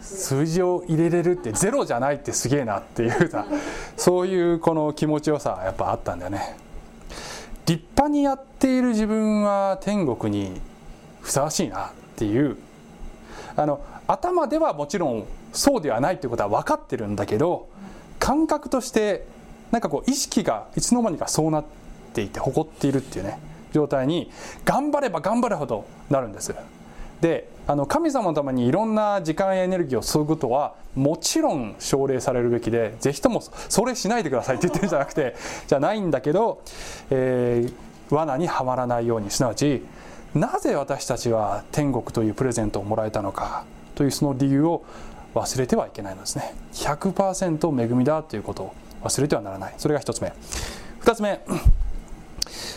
[0.01, 3.45] 数字を入れれるってゼロじゃないってすげえなっていうさ
[3.97, 6.57] そういうこの気持ちよさやっぱあったんだよね。
[7.65, 10.59] 立派にやっている自分は天国に
[11.21, 12.57] ふさわしいなっていう。
[13.55, 17.69] あの頭ではもちろんそうではないということは分かってるんだけど
[18.19, 19.25] 感覚として
[19.71, 21.65] なんかこう意識がいつの間にかそうなっ
[22.13, 23.39] ていて誇っているっていうね
[23.73, 24.31] 状態に
[24.65, 26.53] 頑張れば頑張るほどなるんです。
[27.21, 35.35] であの神様のためにいろんな時間やエネルギーを注ぐことはもちろん奨励されるべきでぜひともそれしないでくださいって言ってるんじゃなくて
[35.67, 36.63] じゃないんだけど、
[37.11, 39.83] えー、罠にはまらないようにすなわち
[40.33, 44.83] なぜ私たちは天国というプレゼントをもらえたのかというその理由を
[45.35, 46.53] 忘れてはいけないのですね。
[46.73, 49.73] 100%恵みだということを忘れてはならない。
[49.77, 50.33] それが1つ目。
[51.01, 51.41] 2つ目。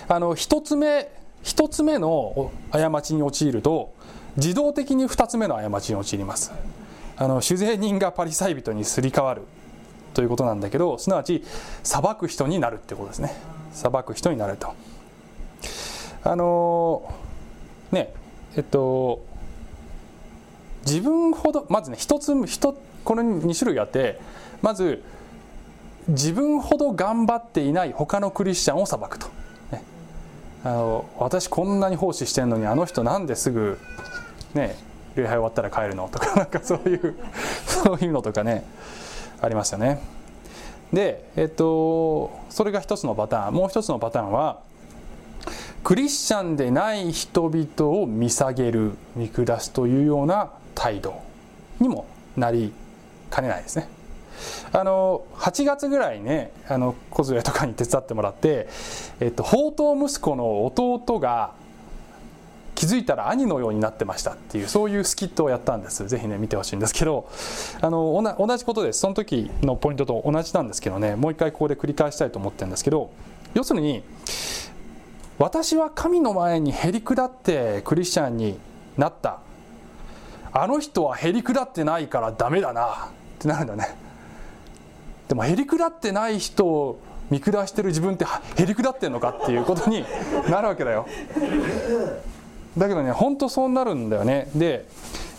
[0.09, 1.11] あの1つ目
[1.45, 3.93] 1つ目の過ちに陥ると
[4.37, 6.53] 自動的に2つ目の過ちに陥ります。
[7.17, 9.43] あの酒税人がパリサイ人にすり替わる
[10.15, 11.45] ということなんだけどすなわち
[11.85, 13.35] 裁く人になるってことですね。
[13.73, 14.75] 裁く人になると。
[16.25, 17.15] あの
[17.93, 18.13] ね
[18.57, 19.23] えっと
[20.87, 24.21] 自分ほどまずね一つ一この2種類あって
[24.63, 25.03] まず
[26.09, 29.27] 自分ほど頑張っていない他のクリスチャンを裁くと、
[29.73, 29.83] ね、
[30.65, 33.79] あの私こんなに奉仕してんのにあの人なんですぐ
[34.55, 34.77] ね
[35.15, 36.09] 礼拝終わったら帰るの？
[36.13, 37.15] とかなんかそういう
[37.67, 38.65] そういうのとかね
[39.41, 40.01] ありますよね。
[40.93, 43.55] でえっとそれが一つのパターン。
[43.55, 44.59] もう一つのパターンは
[45.83, 51.15] クリスチャンでない人々を見下げる見下すというような態度
[51.79, 52.73] にもなり
[53.29, 53.89] かねないですね。
[54.73, 58.69] あの8月ぐらいねあの小連れとかに手伝ってもらって、
[59.21, 61.53] えっと、宝刀息子の弟が
[62.85, 66.07] 気づいたら兄のようになってましたっていうそういうスキットをやったんです。
[66.07, 67.31] ぜひね見てほしいんですけど
[67.81, 69.01] あの同じことです。
[69.01, 73.11] その時のポイントと同じなんですけどねもう一回ここで繰り返したいと思ってるんですけど
[73.55, 74.03] 要するに
[75.39, 78.59] 私は神の前にへりくだってクリスチャンに
[78.99, 79.39] なった。
[80.53, 82.87] あの人はへりくだってないからダメだな。
[82.87, 82.89] っ
[83.39, 83.97] てなるんだね。
[85.27, 90.05] でもへりくだってない人を見下してる自分ってへりくだってんのかっていうことに
[90.51, 91.09] なるわけだよ。
[92.77, 94.49] だけどね本当そうなるんだよね。
[94.55, 94.87] で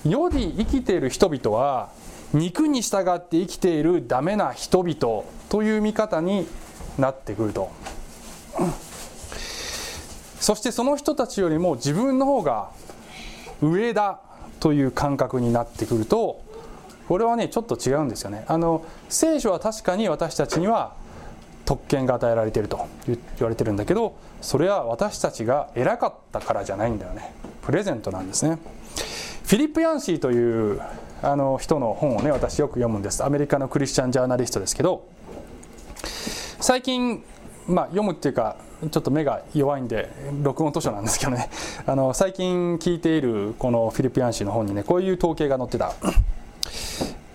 [0.05, 1.89] 世に生きている人々は
[2.33, 6.47] 肉に従って生きているダメな人々という見方に
[6.97, 7.71] なってくると。
[10.39, 12.69] そしてその人たちよりも自分の方が
[13.63, 14.19] 上だ
[14.59, 16.43] という感覚になってくると
[17.07, 18.45] これはねちょっと違うんですよね。
[18.47, 20.93] あの聖書は確かに私たちには
[21.65, 27.33] 特権が与えられていると言われてるんだけどそれは私たちが偉かったからじゃないんだよね。
[27.63, 28.59] プレゼントなんですね。
[29.43, 30.79] フィリップ・ヤンシーという
[31.23, 33.23] あの人の本をね私よく読むんです。
[33.23, 35.07] アメリカのクリスチャンジャーナリストですけど
[36.59, 37.23] 最近
[37.67, 38.57] まあ読むっていうか
[38.91, 40.11] ちょっと目が弱いんで
[40.43, 41.49] 録音図書なんですけどね。
[41.87, 45.91] あの最近聞いているこのフィリピアン紙の本にねこういう統計が載ってた、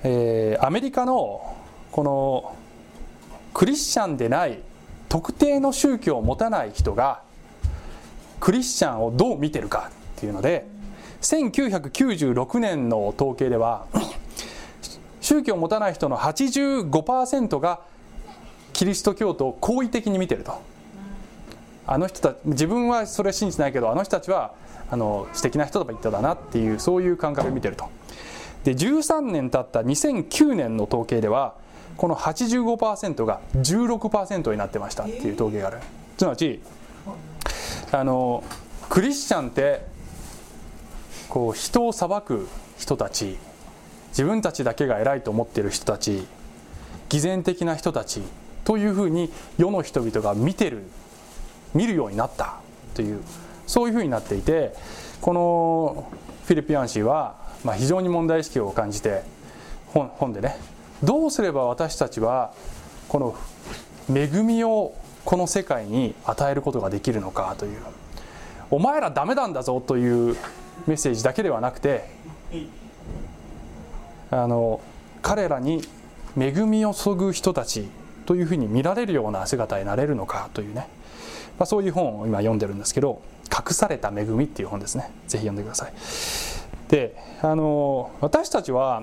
[0.04, 1.56] えー、アメリカの
[1.90, 2.54] この
[3.52, 4.60] クリスチャンでない
[5.10, 7.20] 特定の宗教を持たない人が
[8.38, 10.66] クリスチャンをどう見てるかっていうので
[11.20, 13.86] 1996年の統計では
[15.20, 17.80] 宗教を持たない人の85%が
[18.72, 20.62] キリスト教徒を好意的に見てると。
[21.86, 24.52] あの人た自分はそれ信じないけどあの人たちは
[24.90, 27.88] あの素敵な人とだなっていうそういう感覚で見てると。
[28.62, 31.54] で13年経った2009年の統計では
[32.00, 35.80] この85%が16%になってましたっていう統計がある。
[36.16, 36.62] すなわち
[37.92, 38.42] あの
[38.88, 39.82] クリスチャンって
[41.28, 43.36] こう人を裁く人たち
[44.12, 46.26] 自分たちだけが偉いと思っている人たち
[47.10, 48.22] 偽善的な人たち
[48.64, 50.84] というふうに世の人々が見てる
[51.74, 52.60] 見るようになった
[52.94, 53.20] という
[53.66, 54.72] そういうふうになっていて
[55.20, 56.10] この
[56.46, 59.22] フィリピアン氏は、まあ、非常に問題意識を感じて
[59.88, 60.69] 本本でね
[61.02, 62.52] どうすれば私たちは
[63.08, 63.36] この
[64.14, 67.80] 恵みをこの世界に与えることができるのかという。
[68.70, 70.36] お前らダメなんだぞという
[70.86, 72.08] メッセージだけではなくて
[74.30, 74.80] あの
[75.22, 75.82] 彼らに
[76.38, 77.88] 恵みを注ぐ人たち
[78.26, 80.86] というふうに見られるような姿になれるのかというね、
[81.58, 85.10] まあ、そういう本を今読んでるんですけど「隠された恵み」っていう本ですね。
[85.26, 85.92] ぜひ読んでください。
[86.88, 89.02] であの私たちは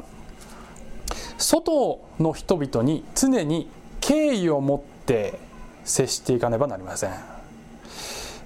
[1.38, 3.70] 外の人々に常に
[4.02, 5.40] 敬意を持って
[5.84, 7.12] 接していかねばなりません。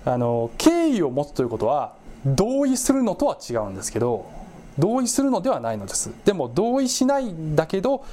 [0.04, 1.94] あの敬意を持つということは
[2.26, 4.30] 同意するのとは違うんですけど
[4.80, 6.12] 同意するのではないのです。
[6.26, 8.04] でも同意しないんだけど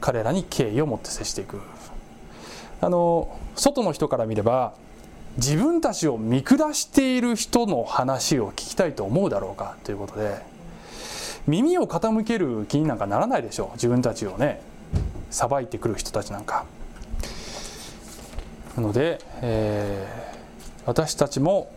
[0.00, 1.60] 彼らに敬意を持って接していく。
[2.80, 4.74] あの外の人から見れば
[5.36, 10.42] 自分たちを見下している人の話を聞きたいと思うだろうかということで
[11.46, 13.72] 耳を傾ける気になんかならないでしょう。
[13.74, 14.60] 自分たちをね。
[15.30, 16.64] さばいてくる人たちなんか。
[18.76, 21.70] なので、えー、私たちも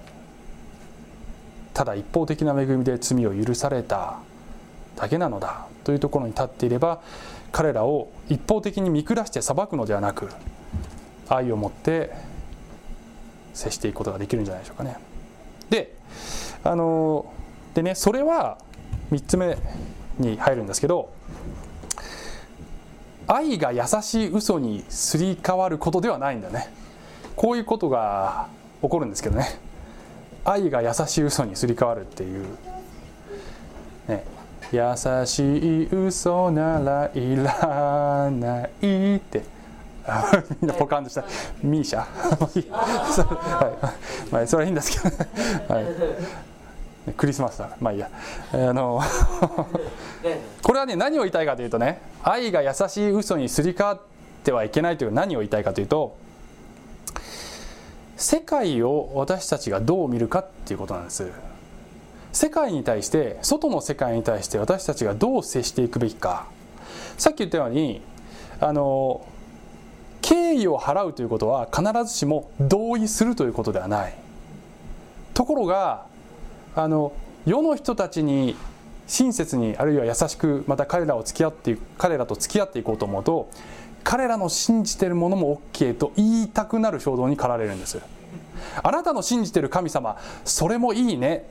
[1.73, 4.19] ただ一方的な恵みで罪を許された
[4.97, 7.01] だけなのだというところに立っていれば
[7.53, 10.29] 彼らを一方的に見下して裁くのではなく
[11.29, 12.11] 愛を持って
[13.53, 14.97] 接していくことができるんじゃないでしょうかね。
[15.69, 15.95] で
[16.65, 17.31] あの
[17.73, 18.57] でねそれは
[19.11, 19.57] 3つ目
[20.17, 21.09] に入るんですけど
[23.27, 26.73] 愛が優しい嘘にすり替わることではないんだね。
[27.35, 28.47] こういうことが
[28.81, 29.59] 起こるんですけどね。
[30.43, 32.45] 愛が優しい嘘にすり替わるっていう、
[34.07, 34.23] ね、
[34.71, 34.81] 優
[35.27, 39.43] しい嘘ならいらないって。
[40.59, 41.23] みんなポカンとした。
[41.61, 41.99] ミーシャ。
[41.99, 45.85] はい、まあ、それはいいんですけど、はい、
[47.15, 47.75] クリスマスだ。
[47.79, 48.09] まあいいや。
[48.53, 49.01] あの
[50.63, 53.99] これはね何を言いたいかというとね愛が優しい嘘にすり替わっ
[54.43, 56.15] てはいけないという何を言いたいかというと
[58.17, 61.31] 世界を私たちがどう見るかっていうことなんです。
[62.31, 66.45] 世界に対して外の世界に対して私たちがどう接していくべきか。
[67.17, 68.01] さっき言ったように
[68.59, 69.25] あの
[70.21, 74.13] 敬意を払うということは必ずしも同意するということではない。
[75.33, 76.05] ところが
[76.75, 77.13] あの
[77.45, 78.55] 世の人たちに
[79.07, 83.49] 親切にあるいは優しくまた彼らを付き合って彼らと付き合っていこうと思うと
[84.03, 87.99] 彼らの信じてるものも OK と言いたくなる衝動に駆られるんです
[88.83, 91.45] あなたの信じてる神様それもいいね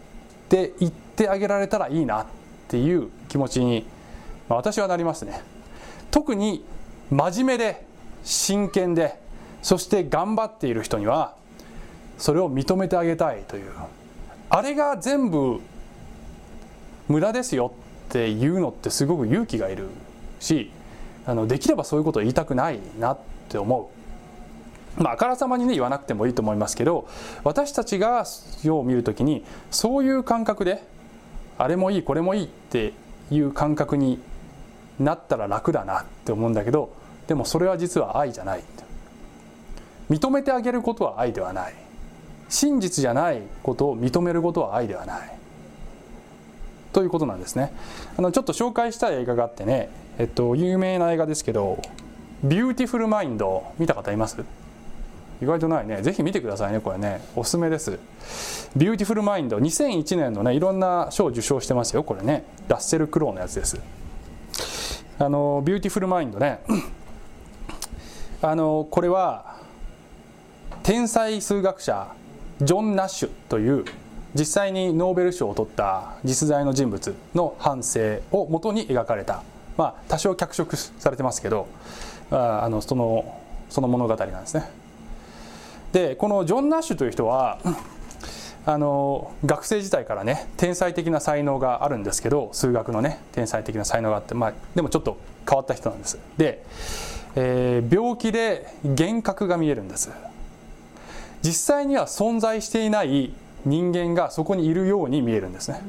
[0.46, 2.26] って言ってあげられたらいいなっ
[2.68, 3.86] ていう気持ちに、
[4.48, 5.42] まあ、私はなりますね。
[6.10, 6.64] 特に
[7.10, 7.84] 真面目で
[8.24, 9.18] 真剣で
[9.62, 11.34] そして頑張っている人には
[12.18, 13.70] それを認めてあげたいという。
[14.50, 15.60] あれが全部
[17.08, 17.72] 無駄ですよ
[18.08, 19.88] っていうのってすごく勇気がいる
[20.40, 20.70] し
[21.26, 23.90] あのできればそういうことを言いたくないなって思
[24.98, 25.02] う。
[25.02, 27.06] まあ、あからさまにね言わなくてもいいと思いますけど
[27.44, 28.24] 私たちが
[28.64, 30.82] 世を見る時にそういう感覚で
[31.56, 32.94] あれもいいこれもいいって
[33.30, 34.18] いう感覚に
[34.98, 36.92] なったら楽だなって思うんだけど
[37.28, 38.62] でもそれは実は愛じゃない
[40.10, 41.74] 認めてあげることは愛ではない
[42.48, 45.38] 真実じゃないことを認めることは愛ではない。
[46.92, 47.72] ということなんですね。
[48.16, 51.80] あのちょっと紹介したい映画があってねえっと有名な映画ですけど
[52.42, 54.42] 「ビューティフルマインド」見た方います？
[55.40, 56.02] 意外とないね。
[56.02, 57.20] ぜひ見てくださいねこれね。
[57.36, 57.98] おすすめです。
[58.74, 62.44] ビューティフルマインド2001年のねいろんな賞を受賞してますよこれね。
[62.66, 63.78] ラッセル・クローのやつです。
[65.20, 66.60] あのビューティフルマインドね。
[68.42, 69.58] あのこれは
[70.82, 72.08] 天才数学者
[72.60, 73.84] ジョン・ナッシュという
[74.34, 79.42] 実際にノーベル賞を取った実在の人物の半生をもとに描かれた、
[79.76, 81.68] まあ、多少脚色されてますけど
[82.30, 83.40] ああのその
[83.70, 84.70] その物語なんですね。
[85.92, 87.58] でこのジョン・ナッシュという人は
[88.66, 95.16] あの学生時代からね天才的な才能があるんですけど数学のね天才的な才能があって、まあ、でもちょっと
[95.48, 96.18] 変わった人なんです。
[96.36, 96.62] で、
[97.36, 100.10] えー、病気で幻覚が見えるんです。
[101.42, 103.32] 実際には存在していない
[103.64, 105.82] 人間がそこにいるように見えるんですね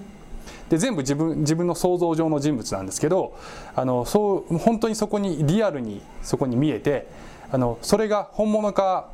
[0.69, 3.37] で全部自分自分の想像上の人物なんですけど
[3.75, 7.07] あのそう本当にそこにリアルにそこに見えて
[7.51, 9.09] あのそれが本物か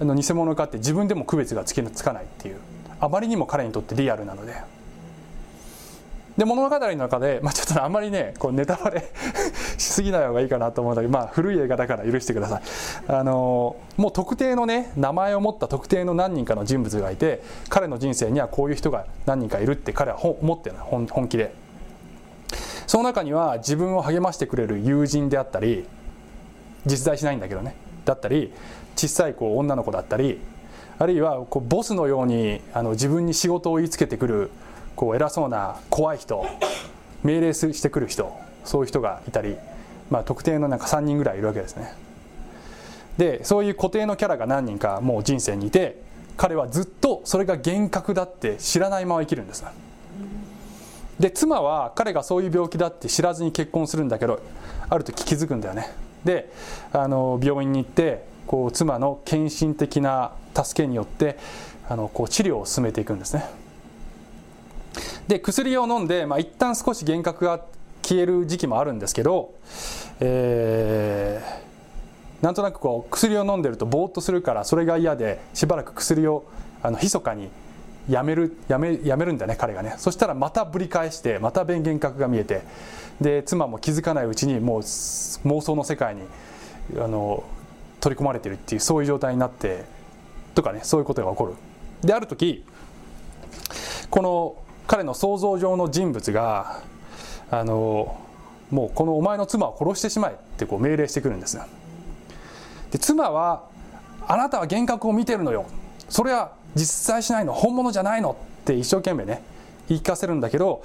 [0.00, 2.56] あの偽物かって自分でも区別がつかないっていう
[2.98, 4.71] あまりにも彼にとってリアルなので。
[6.36, 9.04] で物語の中で、まあ、ちょっとあんまりねこうネタバレ
[9.76, 12.62] しすぎない方がいいかなと思うんだけど、まあ、古い映画だから許してください。
[13.08, 21.54] あのもう特定のね名前を持った特定の何人かの人物がいて彼の人生にはこういう人が何人かいるって彼は思ってるの本本気で。
[22.86, 25.86] その中には自分を励ましてくれる友人であったり
[26.84, 27.74] 実在しないんだけどね。
[28.04, 28.52] だったり
[28.96, 30.40] 小さいこう女の子だったり
[30.98, 34.50] あるいはこうボスのようにあの自分に仕事を言いつけてくる
[34.96, 36.44] こう偉そうな怖い人
[37.22, 39.56] 命令してくる人そういう人がいたり、
[40.10, 41.94] まあ、特定のなんか3人ぐらいいるわけですね。
[43.18, 46.00] でそういう固定のキャラが何人かもう人生にいて
[46.36, 49.64] 彼はずっとそれが幻覚だって知らないまま生きるんです。
[51.20, 54.40] で妻は彼がそういう病気だって知らずに結婚するんだけど
[54.88, 55.92] ある時気づくんだよね。
[56.24, 56.50] で
[56.92, 61.38] あの病院に行ってこう妻の献身的な助けによって
[61.88, 63.61] あのこう治療を進めていくんですね。
[65.28, 67.60] で薬を飲んで、まあ、一旦少し幻覚が
[68.02, 69.54] 消える時期もあるんですけど、
[70.20, 76.44] えー、なんとなくこう薬を飲んでるとぼーっとするからそれが嫌でしばらく薬を
[76.82, 77.48] あの密かに
[78.08, 79.94] やめるやめやめるんだね彼がね。
[79.98, 82.62] そしたらまたぶり返してまた幻覚が見えて
[83.20, 86.22] で妻も気づかないうちにもう妄想の世界に
[86.98, 87.44] あの
[88.00, 89.84] 取り込まれてるっていうそういう状態になって
[90.56, 91.54] とかねそういうことが起こる。
[92.02, 92.64] である時
[94.10, 94.56] この
[94.92, 96.82] 彼の想像上の人物が
[97.50, 98.20] あの
[98.70, 101.58] もうこのお前の妻を殺してしまえってこう命令してくるんです
[102.90, 103.64] で妻は
[104.28, 105.64] あなたは幻覚を見てるのよ。
[106.10, 109.42] それは実在しないの本物じゃないのって一生懸命ね
[109.88, 110.84] 言い聞かせるんだけど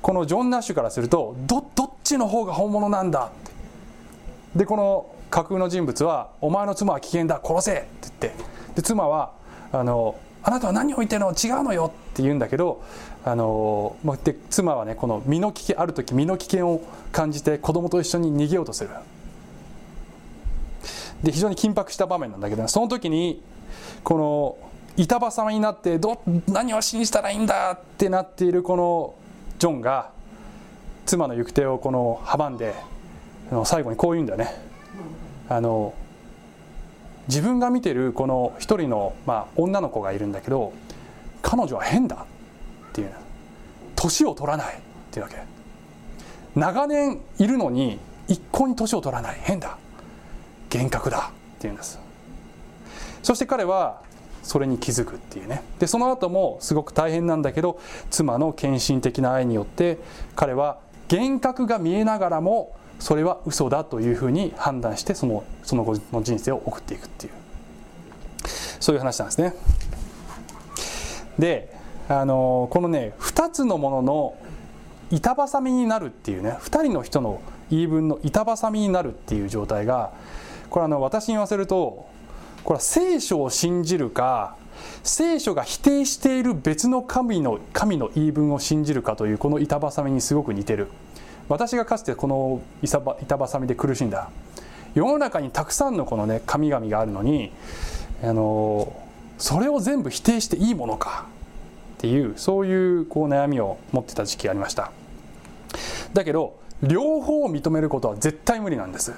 [0.00, 4.60] このジョン・ナッシュからするとどどっちの方が本物なんだって。
[4.60, 8.44] でこの架空の人物は「お前の妻は危険だ殺せ!」って言って。
[8.76, 9.32] で妻は
[9.72, 11.32] あの「あなたは何を言ってるの？
[11.32, 12.82] 違うのよ」って言うんだけど
[13.24, 18.90] あので妻はねこの身の危険ある時身の危険を感じて子供と一緒に逃げようとする。
[21.22, 23.40] で非常に緊迫した場面なんだけどその時に
[24.02, 24.56] この
[24.96, 29.14] 板挟みになってど何を信じたらいいんだってなっているこの
[29.60, 30.10] ジョンが
[31.06, 32.74] 妻の行く手をこの阻んで
[33.64, 34.48] 最後にこう言うんだよね。
[35.48, 35.94] あの
[37.28, 40.72] 自分が見てるこの一人の、まあ、女の子がいるんだけど
[41.42, 42.26] 彼女は変だ
[42.90, 43.12] っていう。
[43.94, 45.36] 年を取らないっていうわけ。
[46.54, 47.98] 長年いるのに
[48.28, 49.38] 一向に年を取らない。
[49.42, 49.78] 変だ。
[50.72, 51.98] 幻覚だっていうんです。
[53.22, 54.00] そして彼は
[54.42, 55.62] それに気づくっていうね。
[55.78, 57.78] でその後もすごく大変なんだけど
[58.10, 59.98] 妻の献身的な愛によって
[60.34, 60.78] 彼は
[61.10, 67.32] 幻覚が見えながらもそれは嘘だというふうに判断してそのその後の人生を送っていくっていう。
[68.78, 69.54] そういう話なんですね。
[71.36, 71.74] で
[72.08, 74.36] あのこのね2つのものの
[75.10, 80.12] 板挟みになるっていうね2人の人の言い分の板挟みになるっていう状態が
[80.70, 82.06] これあの私に言わせると
[82.62, 84.54] これは聖書を信じるか
[85.02, 90.86] 聖書が否定している別の神の神の言い分を信じるかというこの板挟みにすごく似てる。
[91.52, 93.02] 私がかつてこの板
[93.38, 94.30] 挟みで苦しんだ。
[94.94, 97.52] 世の中にたくさんのこのね神々があるのに
[98.22, 98.90] あの
[99.36, 101.26] それを全部否定していいものか
[101.96, 104.92] っていうそういうこう悩みを持ってた時期がありました。
[106.14, 109.12] だけど両方を認めることは絶対無理なんです。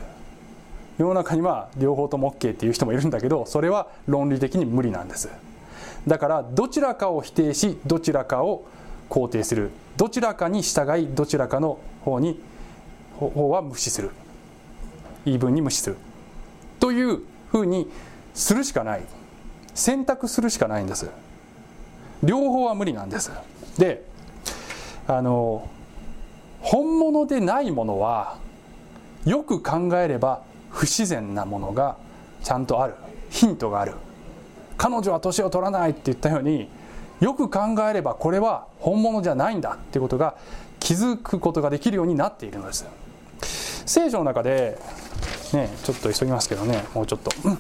[0.99, 5.29] 世の中には両方とも OK っていう人もいるんだけどそれは論理的に無理なんです。
[6.09, 8.65] だからどちらかを否定しどちらかを
[9.09, 9.71] 肯定する。
[9.97, 12.41] どちらかに従いどちらかの方に
[13.15, 14.11] 方は無視する。
[15.25, 15.97] 言い分に無視する。
[16.81, 17.91] というふうに
[18.35, 19.03] するしかない。
[19.75, 21.09] 選択するしかないんです。
[22.23, 23.31] 両方は無理なんです。
[23.79, 24.05] で
[25.07, 25.69] あの
[26.61, 28.39] 本物でないものは
[29.25, 31.97] よく考えれば不自然なものが
[32.43, 32.95] ちゃんとある。
[33.31, 33.95] ヒントがある。
[34.77, 36.69] 彼女は年を取らないって言ったように
[37.21, 40.37] よく考えればこれは本物じゃないんだっていうことが
[40.81, 42.87] 気づくことができるようになっているのです。
[43.87, 44.79] 聖書の中で
[45.53, 47.59] ねちょっと急ぎますけどねもうちょっと、うん、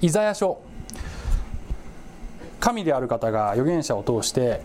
[0.00, 0.60] イザヤ書
[2.60, 4.60] 神である方が預言者を通して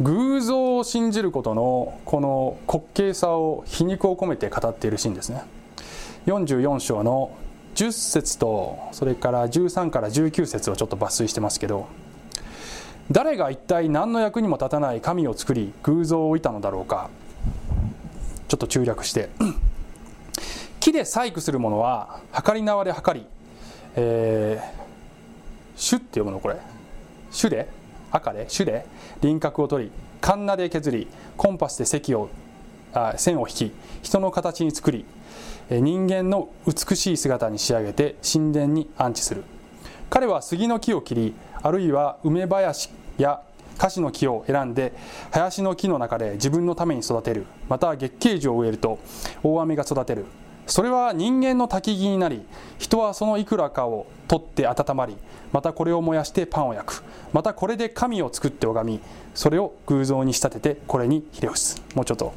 [0.00, 5.42] 偶像を信じることのこの滑稽さを皮肉を込めて語っているシーンですね。
[6.26, 7.36] 44章の
[7.74, 11.88] 10節とそれから13から19節をちょっと抜粋してますけど
[13.12, 17.10] 誰が一体何の役にも立たない神を作り偶像を置いたのだろうか。
[18.48, 19.28] ちょっと中略して。
[20.80, 23.26] 木で細工するものは測り縄で測り、
[23.96, 26.56] えー、シュって読むのこれ。
[27.30, 27.68] シュで？
[28.10, 28.46] 赤で？
[28.48, 28.86] シュで？
[29.20, 29.92] 輪郭を取り
[30.22, 31.06] カンナで削り
[31.36, 32.30] コンパスで線を
[32.94, 35.04] あ線を引き人の形に作り
[35.70, 39.44] 人間の美しい姿に仕上げて神殿に安置する。
[40.08, 43.42] 彼は杉の木を切りあるいは梅林や
[43.78, 44.92] 樫の木を選んで
[45.30, 47.46] 林の木の中で自分のために育てる。
[47.68, 48.98] また月桂樹を植えると
[49.42, 50.26] 大雨が育てる。
[50.66, 52.46] それは人間の焚き木になり
[52.78, 55.16] 人はそのいくらかを取って温まり
[55.52, 57.04] またこれを燃やしてパンを焼く。
[57.32, 59.00] またこれで神を作って拝み
[59.34, 62.32] それを偶像に仕立ててこれにひれ伏すもうちょっと。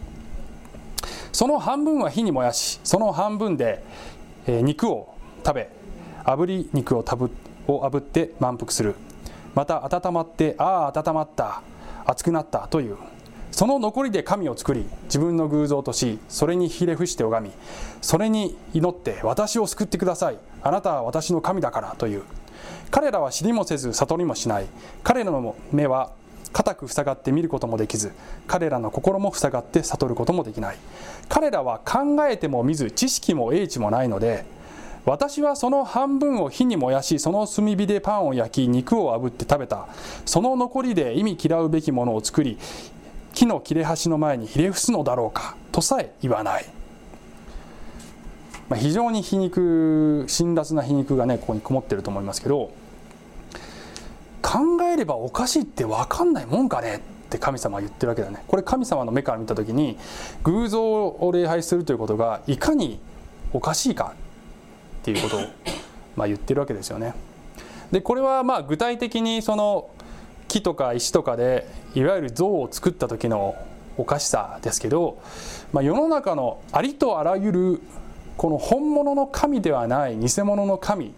[1.31, 3.83] その半分は火に燃やしその半分で、
[4.47, 5.13] 肉を
[5.45, 5.69] 食べ
[6.23, 7.29] 炙り肉をたぶ
[7.67, 8.95] を炙って満腹する。
[9.55, 11.61] また温まってああ温まった
[12.05, 12.97] 熱くなったという。
[13.51, 17.55] その残りで神を作り自分の偶像としそれにひれ伏して拝み
[18.01, 20.37] それに祈って私を救ってください。
[20.61, 22.23] あなたは私の神だからという。
[22.91, 24.65] 彼らは知りもせず悟りもしない。
[25.03, 26.11] 彼らの目は
[26.51, 28.11] 固く塞がって見ることもできず
[28.47, 30.77] 彼らの心も塞がって悟ることもできない。
[31.29, 34.45] 彼らは考えても見ず知識も英知もないので
[35.05, 39.87] 私はその半分を火に燃やしその炭火でパンを焼き肉を炙って食べた。
[40.25, 42.57] その残りで意味嫌うべきものを作り
[43.33, 46.65] 木の切れ端の前にひれ伏すのだろうかとさえ言わない、
[48.69, 52.71] まあ、非常に皮肉辛辣な皮肉がねここにこもってると思いますけど
[54.41, 56.99] 考えればおかしいって分かんないもんかねっ
[57.29, 58.43] て神様は言ってるわけだね。
[58.47, 59.97] これ神様の目から見た時に
[60.43, 62.99] 偶像を礼拝するということがいかに
[63.51, 64.13] おかしいか。
[65.05, 65.41] っていうことを、
[66.15, 67.13] ま、言ってるわけですよね。
[67.91, 69.91] でこれはまあ具体的にその
[70.47, 73.55] 木とか石とかでいわゆる像を作った時の
[73.97, 75.21] おかしさですけど、
[75.71, 77.81] まあ、世の中のありとあらゆる
[78.35, 81.13] この本物の神ではない偽物の神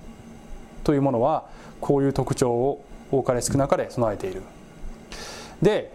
[0.84, 1.46] というものは
[1.80, 4.44] こういう特徴を多かれ少なかれ備えている
[5.62, 5.94] で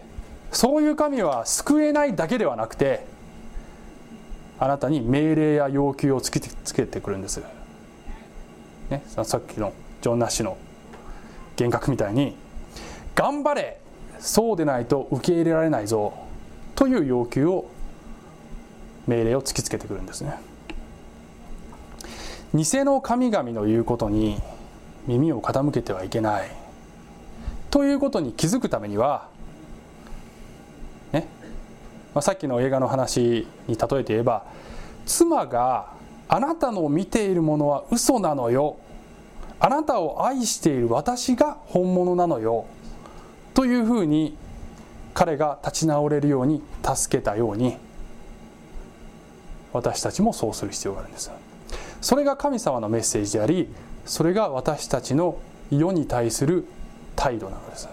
[0.51, 3.05] そういう神は救えないだけではなくて
[4.59, 7.41] あなたに命令や要求をつけてつけてくるんです、
[8.89, 10.57] ね、さっきのジョン・ナッシュの
[11.57, 12.35] 幻覚みたいに
[13.15, 13.79] 頑張れ
[14.19, 16.13] そうでないと受け入れられないぞ
[16.75, 17.69] という要求を
[19.07, 20.35] 命令を突きつけてくるんですね。
[22.53, 24.39] 偽の神々の言うことに
[25.07, 26.51] 耳を傾けてはいけない。
[27.71, 29.27] ということに気づくためには
[31.11, 31.27] ね、
[32.13, 34.45] まあ、さっきの映画の話に例えて言えば
[35.05, 35.92] 妻が
[36.27, 38.77] あなたの見ているものは嘘なのよ。
[39.59, 42.65] あなたを愛している私が本物なのよ。
[43.53, 44.35] というふうに
[45.13, 47.77] 彼が立ち直れるように助けたように
[49.71, 51.31] 私たちもそうする必要があるんです。
[52.01, 53.73] それが神様のメッセージであり
[54.05, 55.37] それが私たちの
[55.71, 56.65] 世に対する
[57.15, 57.87] 態度なのです。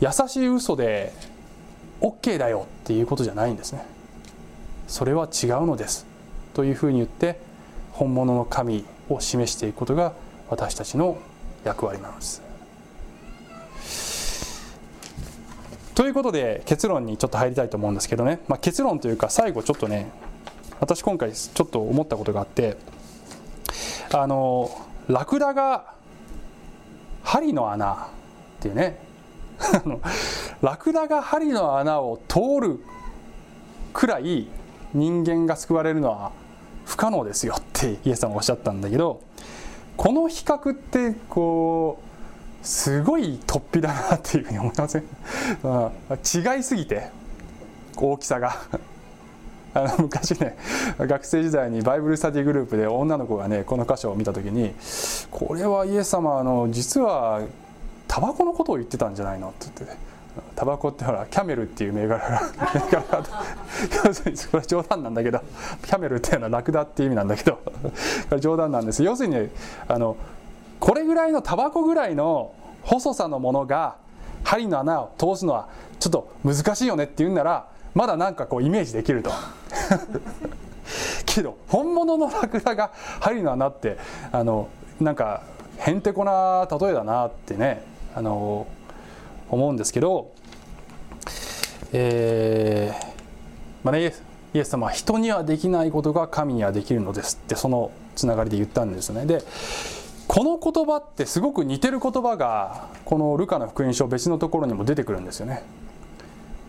[0.00, 1.12] 優しい嘘で
[2.00, 3.84] OK だよっていうことじゃないんですね。
[4.86, 6.06] それは違うのです。
[6.56, 7.38] というふうに言って
[7.92, 10.14] 本物の神を示していくことが
[10.48, 11.18] 私たちの
[11.64, 12.42] 役割なのです。
[15.94, 20.10] ということで結論にちょっと入りたいと思うんですけどね、まあ、結論というか最後ちょっとね
[20.80, 22.78] 私今回ちょっと思ったことがあって
[24.14, 24.70] あの
[25.08, 25.92] ラクダが
[27.22, 27.98] 針の穴っ
[28.60, 28.98] ていうね。
[30.62, 32.80] ラクダが針の穴を通る
[33.92, 34.48] くらい
[34.94, 36.32] 人間が救われるのは
[36.86, 39.20] 不可能ですよってイエス様おっしゃったんだけど
[39.96, 42.00] この比較ってこ
[42.62, 45.02] うすごい突飛だなっていうふうに思いません、
[46.56, 47.10] 違いすぎて
[47.96, 48.56] 大きさが。
[49.74, 50.56] あの昔ね
[50.98, 54.74] 学生時代にバイブルスタディグループで女の子がねこの箇所を見た時に
[55.30, 57.42] 「これはイエス様の実は
[58.08, 59.98] タバコのことを言ってたんじゃないの?」って言って、ね、
[60.54, 62.42] タバコってほらキャメルっていう銘柄が
[62.74, 63.24] 銘柄が
[64.04, 65.40] 要するにこれは冗談なんだけど
[65.84, 67.60] キャメルっていうのはラクダっていう意味なんだけど
[68.38, 69.02] 冗談なんです。
[69.02, 69.50] 要するに
[69.88, 70.16] あの
[70.80, 73.96] これぐらいのタバコぐらいの細さのものが
[74.44, 75.68] 針の穴を通すのは
[75.98, 79.30] ちょっと難しいよねって言うんならまだなんかこうイメージできると。
[81.26, 83.98] けど本物のラクダが針の穴って
[84.32, 84.68] あの
[85.00, 85.42] なんか
[85.78, 87.84] へんてこな例えだなってね
[88.14, 88.66] あの
[89.48, 90.32] 思うんですけど、
[91.92, 93.06] えー
[93.84, 94.12] まあね、
[94.54, 99.26] イエス様は人にはできないことが神にはできるのですってそのつながりで言ったんですね。
[99.26, 99.42] で
[100.26, 105.62] この言葉ってすごく似てる言葉がこのルカの福音書別のところにも出てくるんですよね。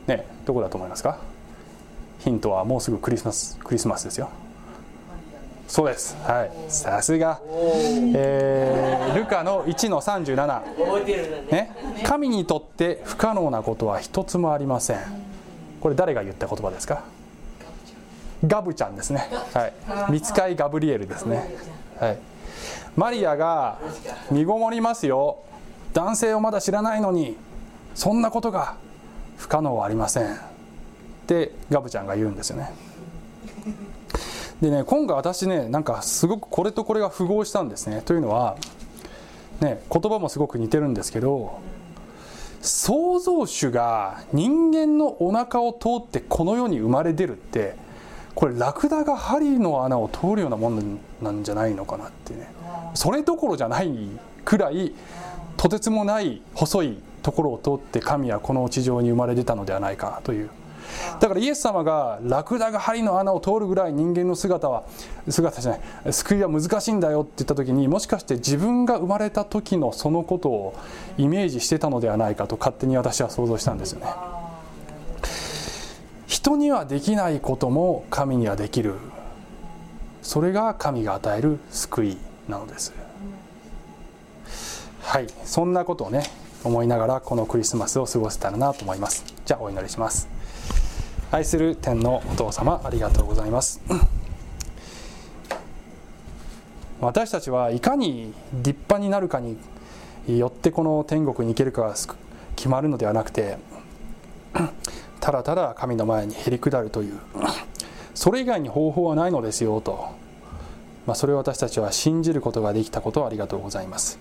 [0.05, 1.17] ねどこだと思いますか？
[2.19, 4.29] ヒントはもうすぐクリスマスクリスマスですよ。
[5.67, 6.15] そうです。
[6.23, 6.51] はい。
[6.69, 7.41] さすが、
[8.15, 11.71] えー、ルカの1の37、ね、
[12.05, 14.99] 神にとって不可能なことは一つもありません。
[15.81, 17.03] これ誰が言った言葉ですか？
[18.45, 19.27] ガブちゃんですね。
[19.53, 19.67] は
[20.09, 20.11] い。
[20.11, 21.55] 見つかいガブリエルですね。
[21.99, 22.17] はい。
[22.95, 23.77] マリアが
[24.31, 25.39] 身ごもりますよ。
[25.93, 27.35] 男性をまだ知らないのに
[27.93, 28.75] そんなことが
[29.37, 30.33] 不可能はありません。
[30.33, 30.37] っ
[31.27, 32.71] てガブちゃんが言うんですよね。
[34.61, 38.01] でね今回私ねなんかすごくこれとこれが符合したんですね。
[38.03, 38.57] というのは
[39.61, 41.59] ね言葉もすごく似てるんですけど
[42.61, 47.75] 創造主が人間のお腹を通ってこの世に生まれ出るって
[48.33, 52.47] これラクダが針の穴を通るようなもんなんじゃないのかなってね。
[52.93, 53.91] それどころじゃない
[54.43, 54.93] くらい
[55.55, 60.49] とてつもない細いところを通って神はこの地上に生まれ出たのではないかという
[61.19, 64.83] だからイエス様がラクダが針の穴を通るぐらい人間の姿は
[65.29, 66.13] 姿じゃない。
[66.13, 70.75] 救いは難しいんだよって言った時にもしかして自分が生まれた時のそのことを
[71.17, 74.07] イメージしてたのではないかと勝手に私は想像したんですよね。
[76.27, 78.95] 人にはできないことも神にはできる。
[80.21, 82.17] それが神が与える救い
[82.47, 82.93] なのです。
[85.01, 85.27] はい。
[85.45, 86.23] そんなことをね
[86.63, 89.23] 思いながらこのクリスマスを過ごせたらなと思います。
[89.45, 90.36] じゃあお祈りします。
[91.29, 93.81] 愛する天のお父様ありがとうございます。
[96.99, 99.57] 私たちはいかに立派になるかに
[100.27, 101.95] よってこの天国に行けるかが
[102.55, 103.57] 決まるのではなくて
[105.19, 107.19] ただただ神の前にへり下るという
[108.15, 110.09] それ以外に方法はないのですよと、
[111.05, 114.17] まあ、それを私たちは信じることができたことをありがとうございます。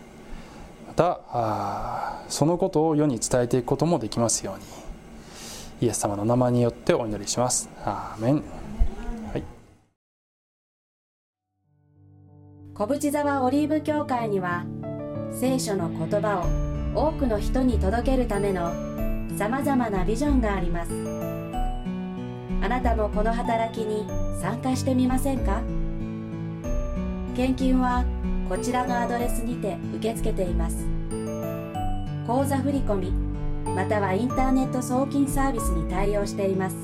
[0.86, 4.86] またそのことを世に伝えていくこともできますように。
[5.79, 7.68] イエス様の名前によってお祈りします。
[7.85, 9.43] アーメン、はい、
[12.72, 14.64] 小淵沢オリーブ教会には
[15.31, 16.39] 聖書の言葉
[16.95, 18.72] を多くの人に届けるための
[19.37, 20.93] さまざまなビジョンがあります。
[22.62, 24.09] あなたもこの働きに
[24.41, 25.61] 参加してみませんか？
[27.37, 28.03] 献金は
[28.49, 30.87] こちらのアドレスにて受け付けています。
[32.27, 33.26] 口座振込
[33.74, 36.76] またはインターネット送金サービスに対応しています。